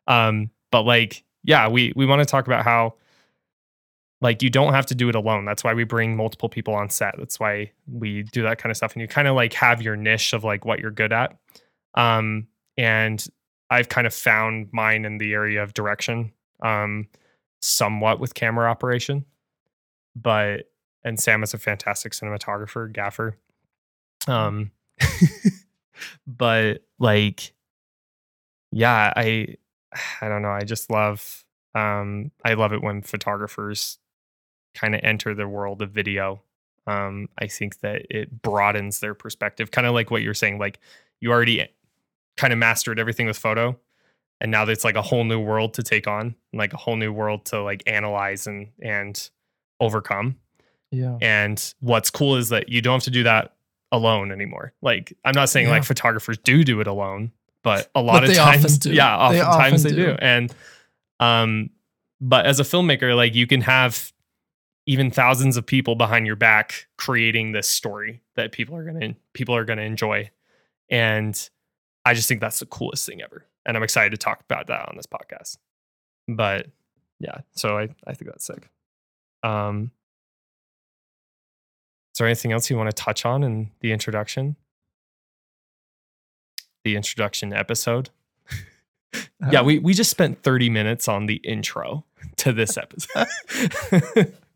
Um, 0.07 0.49
but 0.71 0.83
like, 0.83 1.23
yeah, 1.43 1.67
we 1.67 1.93
we 1.95 2.05
want 2.05 2.19
to 2.21 2.25
talk 2.25 2.47
about 2.47 2.63
how 2.63 2.95
like 4.21 4.41
you 4.41 4.49
don't 4.49 4.73
have 4.73 4.85
to 4.87 4.95
do 4.95 5.09
it 5.09 5.15
alone. 5.15 5.45
That's 5.45 5.63
why 5.63 5.73
we 5.73 5.83
bring 5.83 6.15
multiple 6.15 6.49
people 6.49 6.73
on 6.73 6.89
set. 6.89 7.15
That's 7.17 7.39
why 7.39 7.71
we 7.87 8.23
do 8.23 8.43
that 8.43 8.57
kind 8.57 8.71
of 8.71 8.77
stuff. 8.77 8.93
And 8.93 9.01
you 9.01 9.07
kind 9.07 9.27
of 9.27 9.35
like 9.35 9.53
have 9.53 9.81
your 9.81 9.95
niche 9.95 10.33
of 10.33 10.43
like 10.43 10.65
what 10.65 10.79
you're 10.79 10.91
good 10.91 11.13
at. 11.13 11.37
Um, 11.95 12.47
and 12.77 13.25
I've 13.69 13.89
kind 13.89 14.07
of 14.07 14.13
found 14.13 14.69
mine 14.71 15.05
in 15.05 15.17
the 15.17 15.33
area 15.33 15.63
of 15.63 15.73
direction. 15.73 16.33
Um, 16.61 17.07
somewhat 17.61 18.19
with 18.19 18.33
camera 18.33 18.69
operation, 18.69 19.25
but 20.15 20.69
and 21.03 21.19
Sam 21.19 21.43
is 21.43 21.53
a 21.53 21.57
fantastic 21.57 22.13
cinematographer, 22.13 22.91
gaffer. 22.91 23.37
Um, 24.27 24.71
but 26.27 26.83
like, 26.99 27.53
yeah, 28.71 29.13
I, 29.15 29.55
I 30.21 30.27
don't 30.27 30.41
know. 30.41 30.49
I 30.49 30.63
just 30.63 30.89
love, 30.89 31.45
um, 31.73 32.31
I 32.43 32.55
love 32.55 32.73
it 32.73 32.83
when 32.83 33.01
photographers 33.01 33.97
kind 34.79 34.95
of 34.95 35.01
enter 35.03 35.33
the 35.33 35.47
world 35.47 35.81
of 35.81 35.91
video. 35.91 36.41
Um, 36.87 37.29
I 37.37 37.47
think 37.47 37.79
that 37.81 38.03
it 38.09 38.41
broadens 38.41 38.99
their 38.99 39.13
perspective, 39.13 39.71
kind 39.71 39.85
of 39.85 39.93
like 39.93 40.09
what 40.11 40.21
you're 40.21 40.33
saying. 40.33 40.57
Like 40.59 40.79
you 41.19 41.31
already 41.31 41.67
kind 42.37 42.53
of 42.53 42.59
mastered 42.59 42.99
everything 42.99 43.27
with 43.27 43.37
photo, 43.37 43.77
and 44.41 44.49
now 44.51 44.63
it's 44.65 44.83
like 44.83 44.95
a 44.95 45.01
whole 45.01 45.23
new 45.23 45.39
world 45.39 45.73
to 45.75 45.83
take 45.83 46.07
on, 46.07 46.35
like 46.53 46.73
a 46.73 46.77
whole 46.77 46.95
new 46.95 47.11
world 47.11 47.45
to 47.45 47.61
like 47.61 47.83
analyze 47.85 48.47
and 48.47 48.69
and 48.81 49.29
overcome. 49.79 50.37
Yeah. 50.91 51.17
And 51.21 51.73
what's 51.81 52.09
cool 52.09 52.35
is 52.37 52.49
that 52.49 52.69
you 52.69 52.81
don't 52.81 52.93
have 52.95 53.03
to 53.03 53.11
do 53.11 53.23
that 53.23 53.53
alone 53.91 54.31
anymore. 54.31 54.73
Like 54.81 55.13
I'm 55.23 55.33
not 55.35 55.49
saying 55.49 55.67
Yeah. 55.67 55.73
like 55.73 55.83
photographers 55.83 56.37
do 56.39 56.63
do 56.63 56.79
it 56.81 56.87
alone, 56.87 57.31
but 57.63 57.89
a 57.93 58.01
lot 58.01 58.21
But 58.21 58.29
of 58.31 58.35
times, 58.35 58.65
often 58.65 58.77
do. 58.79 58.93
yeah, 58.93 59.29
They 59.31 59.41
oftentimes 59.43 59.85
often 59.85 59.95
they 59.95 60.01
do. 60.03 60.11
do. 60.13 60.17
And 60.19 60.53
um, 61.19 61.69
but 62.21 62.45
as 62.47 62.59
a 62.59 62.63
filmmaker, 62.63 63.15
like 63.15 63.35
you 63.35 63.45
can 63.45 63.61
have 63.61 64.11
even 64.89 65.11
thousands 65.11 65.55
of 65.55 65.67
people 65.67 65.93
behind 65.93 66.25
your 66.25 66.35
back 66.35 66.87
creating 66.97 67.51
this 67.51 67.67
story 67.67 68.23
that 68.35 68.51
people 68.51 68.75
are 68.75 68.83
gonna 68.83 69.13
people 69.33 69.55
are 69.55 69.63
gonna 69.63 69.83
enjoy. 69.83 70.27
And 70.89 71.49
I 72.03 72.15
just 72.15 72.27
think 72.27 72.41
that's 72.41 72.57
the 72.57 72.65
coolest 72.65 73.05
thing 73.05 73.21
ever. 73.21 73.45
And 73.67 73.77
I'm 73.77 73.83
excited 73.83 74.09
to 74.09 74.17
talk 74.17 74.41
about 74.49 74.65
that 74.65 74.89
on 74.89 74.95
this 74.97 75.05
podcast. 75.05 75.59
But 76.27 76.69
yeah, 77.19 77.41
so 77.51 77.77
I, 77.77 77.89
I 78.07 78.15
think 78.15 78.31
that's 78.31 78.43
sick. 78.47 78.67
Um 79.43 79.91
is 82.15 82.17
there 82.17 82.25
anything 82.25 82.51
else 82.51 82.67
you 82.71 82.75
want 82.75 82.89
to 82.89 82.95
touch 82.95 83.27
on 83.27 83.43
in 83.43 83.69
the 83.81 83.91
introduction? 83.91 84.55
The 86.83 86.95
introduction 86.95 87.53
episode. 87.53 88.09
yeah, 89.51 89.59
Uh, 89.59 89.63
we, 89.65 89.77
we 89.77 89.93
just 89.93 90.09
spent 90.09 90.41
30 90.41 90.71
minutes 90.71 91.07
on 91.07 91.27
the 91.27 91.35
intro 91.35 92.05
to 92.37 92.51
this 92.51 92.75
episode. 92.75 93.27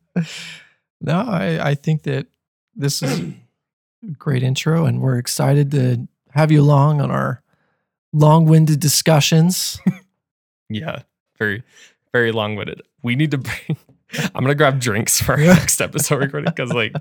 No, 1.02 1.20
I, 1.20 1.72
I 1.72 1.76
think 1.76 2.04
that 2.04 2.28
this 2.76 3.04
is 3.04 3.20
a 3.20 3.34
great 4.18 4.42
intro, 4.42 4.86
and 4.86 5.02
we're 5.02 5.18
excited 5.18 5.72
to 5.72 6.08
have 6.32 6.52
you 6.52 6.62
along 6.62 7.02
on 7.02 7.12
our 7.12 7.42
long-winded 8.14 8.80
discussions. 8.80 9.80
yeah, 10.70 11.02
very, 11.38 11.64
very 12.14 12.32
long 12.32 12.56
winded. 12.56 12.82
We 13.04 13.16
need 13.16 13.32
to 13.32 13.38
bring, 13.38 13.78
I'm 14.18 14.44
going 14.44 14.48
to 14.48 14.56
grab 14.56 14.80
drinks 14.80 15.22
for 15.22 15.34
our 15.34 15.40
next 15.40 15.82
episode 15.82 16.20
recording 16.20 16.52
because, 16.56 16.72
like, 16.72 16.94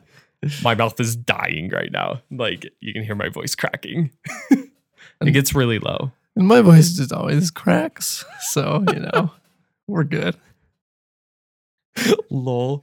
my 0.65 0.75
mouth 0.75 0.99
is 0.99 1.15
dying 1.15 1.69
right 1.69 1.93
now. 1.93 2.23
Like, 2.31 2.73
you 2.81 2.93
can 2.93 3.05
hear 3.05 3.15
my 3.15 3.29
voice 3.29 3.55
cracking. 3.55 4.11
it 4.51 5.33
gets 5.33 5.55
really 5.55 5.79
low. 5.79 6.11
And 6.35 6.49
my 6.49 6.61
voice 6.61 6.95
just 6.95 7.13
always 7.13 7.51
cracks, 7.51 8.25
so 8.41 8.83
you 8.89 9.01
know 9.01 9.31
we're 9.87 10.05
good. 10.05 10.37
Lol. 12.31 12.83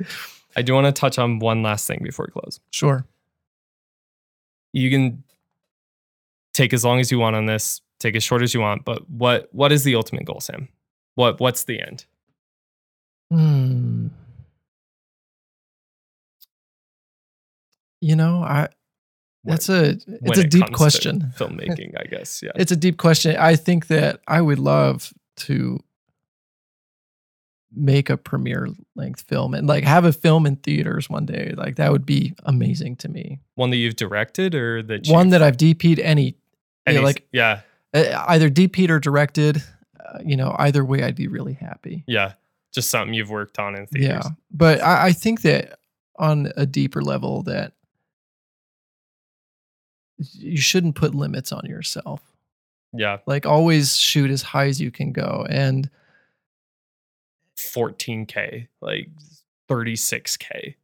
I 0.56 0.62
do 0.62 0.74
want 0.74 0.86
to 0.88 0.91
touch 0.91 1.17
on 1.19 1.39
one 1.39 1.63
last 1.63 1.88
thing 1.88 2.02
before 2.04 2.28
we 2.28 2.41
close. 2.41 2.60
Sure. 2.72 3.06
You 4.74 4.89
can 4.89 5.24
take 6.54 6.74
as 6.74 6.84
long 6.84 7.00
as 7.00 7.12
you 7.12 7.19
want 7.19 7.36
on 7.36 7.45
this, 7.45 7.82
take 8.00 8.15
as 8.15 8.24
short 8.24 8.41
as 8.41 8.54
you 8.54 8.60
want, 8.60 8.86
but 8.86 9.10
what 9.10 9.50
what 9.52 9.72
is 9.72 9.84
the 9.84 9.95
ultimate 9.95 10.26
goal, 10.26 10.39
Sam? 10.39 10.67
What 11.15 11.39
what's 11.39 11.63
the 11.63 11.80
end? 11.82 12.06
Hmm. 13.32 14.08
You 18.02 18.15
know, 18.15 18.43
I 18.43 18.69
that's 19.43 19.69
a 19.69 19.98
it's 20.08 20.39
a 20.39 20.43
deep 20.43 20.72
question. 20.72 21.34
Filmmaking, 21.38 21.93
I 22.00 22.04
guess. 22.06 22.41
Yeah. 22.43 22.52
It's 22.56 22.72
a 22.72 22.76
deep 22.76 22.98
question. 22.98 23.36
I 23.38 23.56
think 23.56 23.88
that 23.88 24.22
I 24.28 24.41
would 24.41 24.60
love 24.60 25.13
to 25.38 25.80
make 27.75 28.10
a 28.10 28.17
premiere 28.17 28.67
length 28.95 29.21
film 29.21 29.53
and 29.53 29.67
like 29.67 29.84
have 29.84 30.03
a 30.05 30.12
film 30.12 30.45
in 30.45 30.55
theaters 30.58 31.10
one 31.10 31.25
day. 31.25 31.53
Like 31.55 31.75
that 31.75 31.91
would 31.91 32.05
be 32.05 32.34
amazing 32.45 32.95
to 32.97 33.10
me. 33.10 33.39
One 33.55 33.69
that 33.69 33.77
you've 33.77 33.95
directed 33.95 34.55
or 34.55 34.82
that 34.84 35.08
One 35.08 35.29
that 35.29 35.41
I've 35.43 35.58
DP'd 35.58 35.99
any, 35.99 36.36
any- 36.88 36.97
yeah, 36.97 37.03
like 37.03 37.27
yeah, 37.32 37.62
either 37.93 38.49
DP'd 38.49 38.89
or 38.89 38.99
directed. 38.99 39.62
Uh, 39.99 40.19
you 40.25 40.36
know, 40.36 40.55
either 40.58 40.84
way, 40.84 41.03
I'd 41.03 41.15
be 41.15 41.27
really 41.27 41.53
happy. 41.53 42.03
yeah, 42.08 42.34
just 42.73 42.89
something 42.89 43.13
you've 43.13 43.29
worked 43.29 43.60
on 43.60 43.75
in 43.75 43.86
theaters. 43.86 44.23
Yeah, 44.25 44.29
but 44.51 44.82
I, 44.82 45.08
I 45.08 45.12
think 45.12 45.41
that 45.43 45.77
on 46.17 46.51
a 46.58 46.65
deeper 46.65 47.01
level, 47.03 47.43
that 47.43 47.73
you 50.17 50.58
shouldn't 50.60 50.95
put 50.95 51.15
limits 51.15 51.51
on 51.51 51.65
yourself. 51.65 52.21
Yeah, 52.91 53.17
Like 53.27 53.45
always 53.45 53.97
shoot 53.97 54.32
as 54.32 54.41
high 54.41 54.65
as 54.65 54.82
you 54.82 54.89
can 54.89 55.12
go, 55.12 55.45
and 55.49 55.89
14k, 57.73 58.67
like 58.82 59.10
36k. 59.69 60.75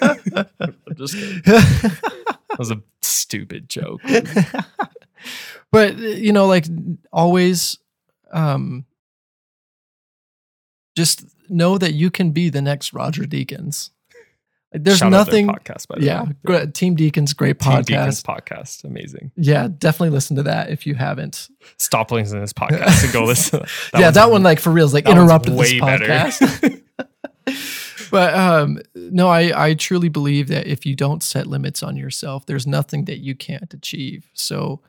I'm 0.00 0.46
just 0.96 1.14
kidding. 1.14 1.42
That 1.44 2.58
was 2.58 2.70
a 2.70 2.82
stupid 3.00 3.68
joke. 3.68 4.00
but 5.70 5.96
you 5.96 6.32
know, 6.32 6.46
like 6.46 6.66
always, 7.12 7.78
um, 8.32 8.84
just 10.96 11.24
know 11.48 11.78
that 11.78 11.94
you 11.94 12.10
can 12.10 12.32
be 12.32 12.50
the 12.50 12.62
next 12.62 12.92
Roger 12.92 13.22
Deakins. 13.22 13.90
Like, 14.72 14.84
there's 14.84 14.98
Shout 14.98 15.10
nothing. 15.10 15.46
podcast. 15.48 15.88
By 15.88 15.98
the 15.98 16.04
Yeah, 16.04 16.24
way. 16.44 16.66
Team 16.66 16.96
Deakins, 16.96 17.36
great 17.36 17.58
Team 17.58 17.72
podcast. 17.72 17.84
Deakins 17.84 18.22
podcast, 18.22 18.84
amazing. 18.84 19.30
Yeah, 19.36 19.68
definitely 19.76 20.10
listen 20.10 20.36
to 20.36 20.42
that 20.44 20.70
if 20.70 20.86
you 20.86 20.94
haven't. 20.94 21.48
Stop 21.78 22.10
listening 22.10 22.40
to 22.40 22.44
this 22.44 22.52
podcast 22.52 23.04
and 23.04 23.12
go 23.12 23.24
listen. 23.26 23.60
to 23.60 23.66
yeah, 23.98 24.10
that 24.10 24.30
one 24.30 24.42
like 24.42 24.60
for 24.60 24.70
real 24.70 24.86
is 24.86 24.94
like 24.94 25.04
that 25.04 25.12
interrupted 25.12 25.56
this 25.58 25.72
podcast. 25.74 26.80
but 28.10 28.34
um, 28.34 28.78
no, 28.94 29.28
I 29.28 29.68
I 29.68 29.74
truly 29.74 30.08
believe 30.08 30.48
that 30.48 30.66
if 30.66 30.86
you 30.86 30.94
don't 30.94 31.22
set 31.22 31.46
limits 31.46 31.82
on 31.82 31.96
yourself, 31.96 32.46
there's 32.46 32.66
nothing 32.66 33.04
that 33.06 33.18
you 33.18 33.34
can't 33.34 33.72
achieve. 33.74 34.30
So 34.32 34.80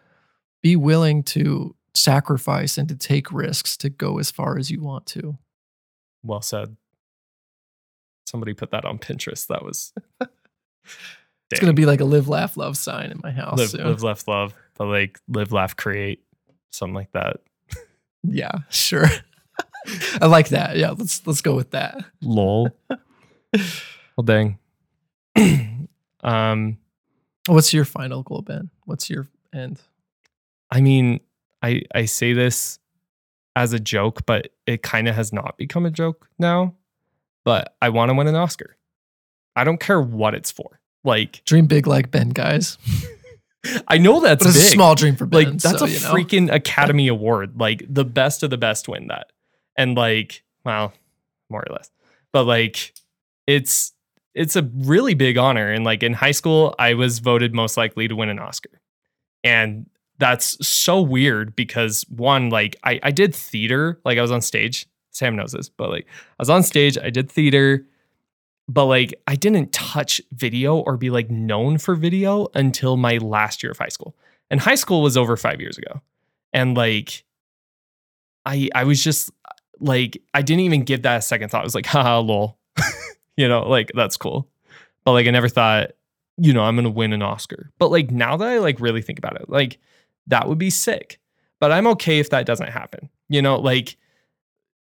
be 0.61 0.75
willing 0.75 1.23
to 1.23 1.75
sacrifice 1.95 2.77
and 2.77 2.87
to 2.89 2.95
take 2.95 3.31
risks 3.31 3.75
to 3.77 3.89
go 3.89 4.17
as 4.19 4.31
far 4.31 4.57
as 4.57 4.71
you 4.71 4.81
want 4.81 5.05
to. 5.07 5.37
well 6.23 6.41
said. 6.41 6.77
Somebody 8.25 8.53
put 8.53 8.71
that 8.71 8.85
on 8.85 8.99
Pinterest. 8.99 9.47
That 9.47 9.63
was. 9.63 9.93
It's 11.51 11.59
gonna 11.59 11.73
be 11.73 11.85
like 11.85 12.01
a 12.01 12.05
live, 12.05 12.27
laugh, 12.27 12.57
love 12.57 12.75
sign 12.77 13.11
in 13.11 13.19
my 13.21 13.29
house. 13.31 13.59
live, 13.59 13.69
soon. 13.69 13.85
live, 13.85 14.01
left, 14.01 14.27
love, 14.27 14.55
but 14.75 14.87
like 14.87 15.19
live, 15.27 15.51
laugh, 15.51 15.75
create, 15.75 16.23
something 16.71 16.95
like 16.95 17.11
that. 17.11 17.41
Yeah, 18.23 18.51
sure. 18.69 19.05
I 20.21 20.25
like 20.25 20.49
that. 20.49 20.77
Yeah, 20.77 20.91
let's 20.91 21.25
let's 21.27 21.41
go 21.41 21.55
with 21.55 21.71
that. 21.71 22.03
Lol. 22.21 22.69
well, 22.89 24.23
dang. 24.23 24.57
um, 26.23 26.77
What's 27.47 27.73
your 27.73 27.85
final 27.85 28.23
goal, 28.23 28.41
Ben? 28.41 28.69
What's 28.85 29.09
your 29.09 29.27
end? 29.53 29.81
I 30.71 30.81
mean, 30.81 31.19
I 31.61 31.83
I 31.93 32.05
say 32.05 32.33
this 32.33 32.79
as 33.55 33.73
a 33.73 33.79
joke, 33.79 34.25
but 34.25 34.53
it 34.65 34.81
kind 34.81 35.07
of 35.07 35.15
has 35.15 35.33
not 35.33 35.57
become 35.57 35.85
a 35.85 35.91
joke 35.91 36.29
now. 36.39 36.75
But 37.45 37.75
I 37.81 37.89
want 37.89 38.09
to 38.09 38.15
win 38.15 38.27
an 38.27 38.35
Oscar. 38.35 38.77
I 39.55 39.63
don't 39.63 39.79
care 39.79 40.01
what 40.01 40.33
it's 40.33 40.51
for. 40.51 40.79
Like 41.03 41.43
Dream 41.45 41.67
big 41.67 41.87
like 41.87 42.11
Ben, 42.11 42.29
guys. 42.29 42.77
I 43.87 43.97
know 43.97 44.19
that's 44.19 44.45
big. 44.45 44.55
a 44.55 44.59
small 44.59 44.95
dream 44.95 45.15
for 45.15 45.25
Ben. 45.25 45.45
like 45.45 45.57
that's 45.57 45.79
so, 45.79 45.85
a 45.85 45.89
you 45.89 45.99
know. 45.99 46.13
freaking 46.13 46.53
Academy 46.53 47.07
Award. 47.07 47.59
Like 47.59 47.83
the 47.87 48.05
best 48.05 48.43
of 48.43 48.49
the 48.49 48.57
best 48.57 48.87
win 48.87 49.07
that. 49.07 49.31
And 49.77 49.95
like, 49.95 50.43
well, 50.65 50.93
more 51.49 51.63
or 51.67 51.73
less. 51.73 51.91
But 52.31 52.45
like 52.45 52.93
it's 53.47 53.93
it's 54.33 54.55
a 54.55 54.63
really 54.63 55.13
big 55.13 55.37
honor. 55.37 55.71
And 55.71 55.83
like 55.83 56.03
in 56.03 56.13
high 56.13 56.31
school, 56.31 56.73
I 56.79 56.93
was 56.93 57.19
voted 57.19 57.53
most 57.53 57.77
likely 57.77 58.07
to 58.07 58.15
win 58.15 58.29
an 58.29 58.39
Oscar. 58.39 58.81
And 59.43 59.89
that's 60.19 60.65
so 60.65 61.01
weird 61.01 61.55
because 61.55 62.05
one, 62.09 62.49
like 62.49 62.75
I, 62.83 62.99
I 63.03 63.11
did 63.11 63.35
theater, 63.35 63.99
like 64.05 64.17
I 64.17 64.21
was 64.21 64.31
on 64.31 64.41
stage. 64.41 64.87
Sam 65.13 65.35
knows 65.35 65.51
this, 65.51 65.69
but 65.69 65.89
like 65.89 66.05
I 66.07 66.35
was 66.39 66.49
on 66.49 66.63
stage, 66.63 66.97
I 66.97 67.09
did 67.09 67.31
theater, 67.31 67.85
but 68.67 68.85
like 68.85 69.13
I 69.27 69.35
didn't 69.35 69.71
touch 69.71 70.19
video 70.31 70.77
or 70.77 70.97
be 70.97 71.09
like 71.09 71.29
known 71.29 71.77
for 71.77 71.95
video 71.95 72.47
until 72.55 72.97
my 72.97 73.17
last 73.17 73.63
year 73.63 73.71
of 73.71 73.77
high 73.77 73.89
school. 73.89 74.15
And 74.49 74.59
high 74.59 74.75
school 74.75 75.01
was 75.01 75.15
over 75.15 75.37
five 75.37 75.61
years 75.61 75.77
ago. 75.77 76.01
And 76.51 76.75
like 76.75 77.23
I 78.45 78.69
I 78.73 78.83
was 78.83 79.03
just 79.03 79.31
like 79.79 80.21
I 80.33 80.41
didn't 80.41 80.61
even 80.61 80.83
give 80.83 81.03
that 81.03 81.17
a 81.19 81.21
second 81.21 81.49
thought. 81.49 81.61
I 81.61 81.65
was 81.65 81.75
like, 81.75 81.85
haha 81.85 82.19
lol. 82.19 82.57
you 83.37 83.47
know, 83.47 83.67
like 83.67 83.91
that's 83.95 84.17
cool. 84.17 84.49
But 85.05 85.13
like 85.13 85.27
I 85.27 85.31
never 85.31 85.49
thought, 85.49 85.91
you 86.37 86.53
know, 86.53 86.63
I'm 86.63 86.75
gonna 86.75 86.89
win 86.89 87.13
an 87.13 87.21
Oscar. 87.21 87.71
But 87.77 87.91
like 87.91 88.09
now 88.09 88.35
that 88.37 88.47
I 88.47 88.57
like 88.57 88.79
really 88.79 89.01
think 89.01 89.19
about 89.19 89.39
it, 89.39 89.49
like 89.49 89.79
that 90.27 90.47
would 90.47 90.57
be 90.57 90.71
sick. 90.71 91.19
But 91.59 91.71
I'm 91.71 91.87
okay 91.87 92.19
if 92.19 92.29
that 92.31 92.45
doesn't 92.45 92.69
happen. 92.69 93.09
You 93.29 93.41
know, 93.41 93.57
like 93.57 93.97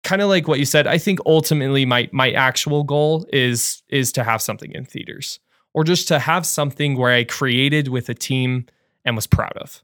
kind 0.05 0.21
of 0.21 0.29
like 0.29 0.47
what 0.47 0.59
you 0.59 0.65
said, 0.65 0.87
I 0.87 0.97
think 0.97 1.19
ultimately 1.25 1.85
my 1.85 2.07
my 2.13 2.31
actual 2.31 2.83
goal 2.83 3.25
is 3.33 3.83
is 3.89 4.13
to 4.13 4.23
have 4.23 4.41
something 4.41 4.71
in 4.71 4.85
theaters 4.85 5.39
or 5.73 5.83
just 5.83 6.07
to 6.07 6.19
have 6.19 6.45
something 6.45 6.95
where 6.95 7.11
I 7.11 7.25
created 7.25 7.89
with 7.89 8.07
a 8.07 8.13
team 8.13 8.67
and 9.03 9.15
was 9.15 9.27
proud 9.27 9.57
of. 9.57 9.83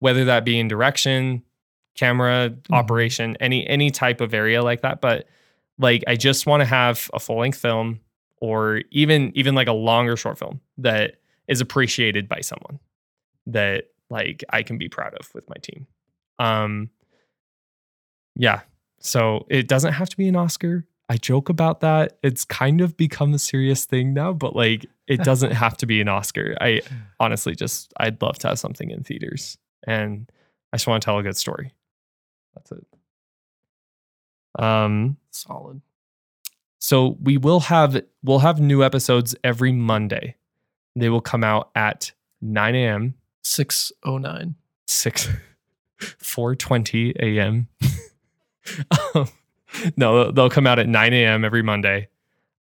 Whether 0.00 0.24
that 0.24 0.44
be 0.44 0.58
in 0.58 0.68
direction, 0.68 1.42
camera, 1.94 2.54
operation, 2.70 3.36
any 3.40 3.66
any 3.68 3.90
type 3.90 4.20
of 4.20 4.34
area 4.34 4.62
like 4.62 4.80
that, 4.80 5.00
but 5.00 5.26
like 5.78 6.02
I 6.08 6.16
just 6.16 6.46
want 6.46 6.60
to 6.62 6.66
have 6.66 7.08
a 7.14 7.20
full-length 7.20 7.58
film 7.58 8.00
or 8.40 8.82
even 8.90 9.32
even 9.34 9.54
like 9.54 9.68
a 9.68 9.72
longer 9.72 10.16
short 10.16 10.38
film 10.38 10.60
that 10.78 11.16
is 11.46 11.60
appreciated 11.60 12.28
by 12.28 12.40
someone 12.40 12.80
that 13.46 13.84
like 14.10 14.44
I 14.50 14.62
can 14.62 14.78
be 14.78 14.88
proud 14.88 15.14
of 15.14 15.32
with 15.34 15.48
my 15.48 15.56
team. 15.60 15.86
Um 16.38 16.90
yeah, 18.34 18.60
so 19.00 19.46
it 19.48 19.68
doesn't 19.68 19.92
have 19.94 20.08
to 20.10 20.16
be 20.16 20.28
an 20.28 20.36
Oscar. 20.36 20.86
I 21.08 21.16
joke 21.16 21.48
about 21.48 21.80
that. 21.80 22.18
It's 22.22 22.44
kind 22.44 22.80
of 22.80 22.96
become 22.96 23.32
a 23.32 23.38
serious 23.38 23.86
thing 23.86 24.12
now, 24.12 24.32
but 24.32 24.54
like 24.54 24.86
it 25.06 25.22
doesn't 25.24 25.52
have 25.52 25.76
to 25.78 25.86
be 25.86 26.00
an 26.02 26.08
Oscar. 26.08 26.56
I 26.60 26.82
honestly 27.18 27.54
just 27.54 27.92
I'd 27.98 28.20
love 28.20 28.38
to 28.40 28.48
have 28.48 28.58
something 28.58 28.90
in 28.90 29.04
theaters 29.04 29.56
and 29.86 30.30
I 30.72 30.76
just 30.76 30.86
want 30.86 31.00
to 31.02 31.04
tell 31.06 31.18
a 31.18 31.22
good 31.22 31.36
story. 31.36 31.72
That's 32.54 32.72
it. 32.72 32.86
Um 34.58 35.16
solid. 35.30 35.80
so 36.78 37.16
we 37.22 37.36
will 37.38 37.60
have 37.60 38.02
we'll 38.22 38.40
have 38.40 38.60
new 38.60 38.82
episodes 38.84 39.34
every 39.44 39.72
Monday. 39.72 40.36
They 40.96 41.08
will 41.08 41.20
come 41.20 41.44
out 41.44 41.70
at 41.74 42.12
9 42.42 42.74
a.m. 42.74 43.14
Six 43.42 43.92
oh 44.04 44.18
nine. 44.18 44.56
6 44.88 45.28
4:20 46.00 47.16
a.m. 47.20 47.68
No, 49.96 50.30
they'll 50.30 50.50
come 50.50 50.66
out 50.66 50.78
at 50.78 50.88
9 50.88 51.12
a.m. 51.12 51.44
every 51.44 51.62
Monday. 51.62 52.08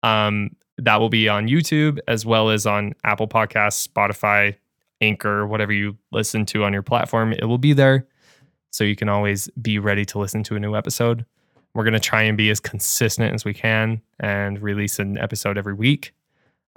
Um, 0.03 0.57
that 0.79 0.97
will 0.97 1.09
be 1.09 1.29
on 1.29 1.49
YouTube 1.49 1.99
as 2.09 2.27
well 2.27 2.51
as 2.51 2.67
on 2.67 2.95
Apple 3.05 3.29
Podcasts, 3.29 3.87
Spotify, 3.87 4.57
Anchor, 5.01 5.47
whatever 5.47 5.73
you 5.73 5.97
listen 6.12 6.47
to 6.47 6.64
on 6.64 6.73
your 6.73 6.83
platform. 6.83 7.33
It 7.33 7.45
will 7.45 7.59
be 7.59 7.73
there, 7.73 8.07
so 8.71 8.85
you 8.85 8.97
can 8.97 9.09
always 9.09 9.49
be 9.61 9.79
ready 9.79 10.05
to 10.07 10.19
listen 10.19 10.43
to 10.45 10.57
a 10.57 10.61
new 10.61 10.75
episode. 10.75 11.25
We're 11.75 11.85
gonna 11.85 12.01
try 12.01 12.23
and 12.23 12.37
be 12.37 12.51
as 12.51 12.61
consistent 12.61 13.35
as 13.35 13.45
we 13.45 13.55
can 13.55 14.01
and 14.21 14.61
release 14.61 14.99
an 14.99 15.19
episode 15.19 15.59
every 15.59 15.75
week. 15.75 16.14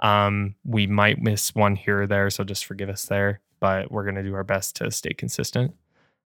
Um, 0.00 0.54
we 0.64 0.86
might 0.86 1.20
miss 1.20 1.54
one 1.54 1.74
here 1.74 2.02
or 2.02 2.06
there, 2.06 2.30
so 2.30 2.44
just 2.44 2.66
forgive 2.66 2.88
us 2.88 3.04
there. 3.06 3.40
But 3.60 3.90
we're 3.90 4.04
gonna 4.04 4.22
do 4.22 4.34
our 4.34 4.44
best 4.44 4.76
to 4.76 4.90
stay 4.90 5.12
consistent. 5.12 5.74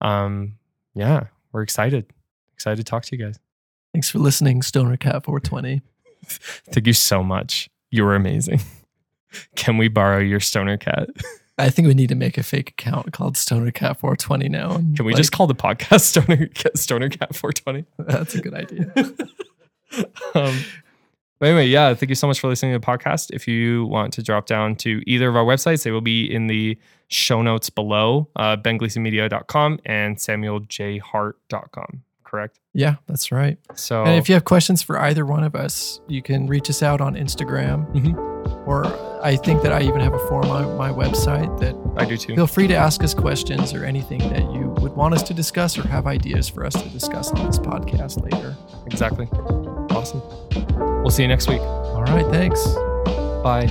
Um, 0.01 0.57
yeah, 0.93 1.25
we're 1.51 1.63
excited. 1.63 2.05
Excited 2.59 2.75
to 2.75 2.83
talk 2.83 3.03
to 3.05 3.15
you 3.15 3.23
guys. 3.23 3.39
Thanks 3.93 4.09
for 4.09 4.19
listening, 4.19 4.61
Stoner 4.61 4.97
Cat 4.97 5.23
420. 5.23 5.81
Thank 6.25 6.87
you 6.87 6.91
so 6.91 7.23
much. 7.23 7.69
You 7.89 8.03
were 8.03 8.15
amazing. 8.15 8.59
Can 9.55 9.77
we 9.77 9.87
borrow 9.87 10.17
your 10.19 10.41
stoner 10.41 10.75
cat? 10.75 11.07
I 11.57 11.69
think 11.69 11.87
we 11.87 11.93
need 11.93 12.09
to 12.09 12.15
make 12.15 12.37
a 12.37 12.43
fake 12.43 12.71
account 12.71 13.13
called 13.13 13.37
Stoner 13.37 13.71
Cat 13.71 13.97
420 13.99 14.49
now. 14.49 14.75
and, 14.75 14.95
Can 14.97 15.05
we 15.05 15.13
like, 15.13 15.19
just 15.19 15.31
call 15.31 15.47
the 15.47 15.55
podcast 15.55 16.01
Stoner 16.01 16.47
Cat, 16.47 16.77
Stoner 16.77 17.07
Cat 17.07 17.33
420? 17.33 17.85
That's 17.99 18.35
a 18.35 18.41
good 18.41 18.53
idea. 18.53 18.91
um, 20.35 20.59
but 21.39 21.47
anyway, 21.47 21.67
yeah, 21.67 21.93
thank 21.93 22.09
you 22.09 22.15
so 22.15 22.27
much 22.27 22.41
for 22.41 22.49
listening 22.49 22.73
to 22.73 22.79
the 22.79 22.85
podcast. 22.85 23.31
If 23.31 23.47
you 23.47 23.85
want 23.85 24.11
to 24.13 24.23
drop 24.23 24.45
down 24.47 24.75
to 24.77 25.01
either 25.07 25.29
of 25.29 25.37
our 25.37 25.45
websites, 25.45 25.83
they 25.83 25.91
will 25.91 26.01
be 26.01 26.25
in 26.25 26.47
the 26.47 26.77
show 27.07 27.41
notes 27.41 27.69
below, 27.69 28.27
uh, 28.35 28.57
bengleasonmedia.com 28.57 29.79
and 29.85 30.17
samueljhart.com, 30.17 32.03
correct? 32.29 32.59
yeah, 32.73 32.95
that's 33.07 33.31
right. 33.31 33.57
So 33.75 34.03
And 34.03 34.15
if 34.15 34.29
you 34.29 34.35
have 34.35 34.43
questions 34.45 34.81
for 34.83 34.99
either 34.99 35.25
one 35.25 35.43
of 35.43 35.55
us, 35.55 35.99
you 36.07 36.21
can 36.21 36.47
reach 36.47 36.69
us 36.69 36.83
out 36.83 37.01
on 37.01 37.15
Instagram. 37.15 37.85
Mhm. 37.93 38.67
Or 38.67 38.85
I 39.23 39.35
think 39.35 39.61
that 39.63 39.73
I 39.73 39.81
even 39.81 39.99
have 40.01 40.13
a 40.13 40.19
form 40.27 40.49
on 40.49 40.77
my 40.77 40.91
website 40.91 41.59
that 41.59 41.75
I 41.97 42.05
do 42.05 42.15
too. 42.17 42.35
feel 42.35 42.47
free 42.47 42.67
to 42.67 42.75
ask 42.75 43.03
us 43.03 43.13
questions 43.13 43.73
or 43.73 43.83
anything 43.83 44.19
that 44.29 44.51
you 44.53 44.73
would 44.81 44.95
want 44.95 45.13
us 45.13 45.23
to 45.23 45.33
discuss 45.33 45.77
or 45.77 45.87
have 45.87 46.07
ideas 46.07 46.47
for 46.47 46.65
us 46.65 46.73
to 46.81 46.87
discuss 46.89 47.31
on 47.31 47.45
this 47.47 47.59
podcast 47.59 48.21
later. 48.23 48.55
Exactly. 48.85 49.27
Awesome. 49.91 50.21
We'll 51.01 51.09
see 51.11 51.23
you 51.23 51.27
next 51.27 51.47
week. 51.49 51.61
All 51.61 52.03
right, 52.03 52.25
thanks. 52.31 52.63
Bye. 53.43 53.67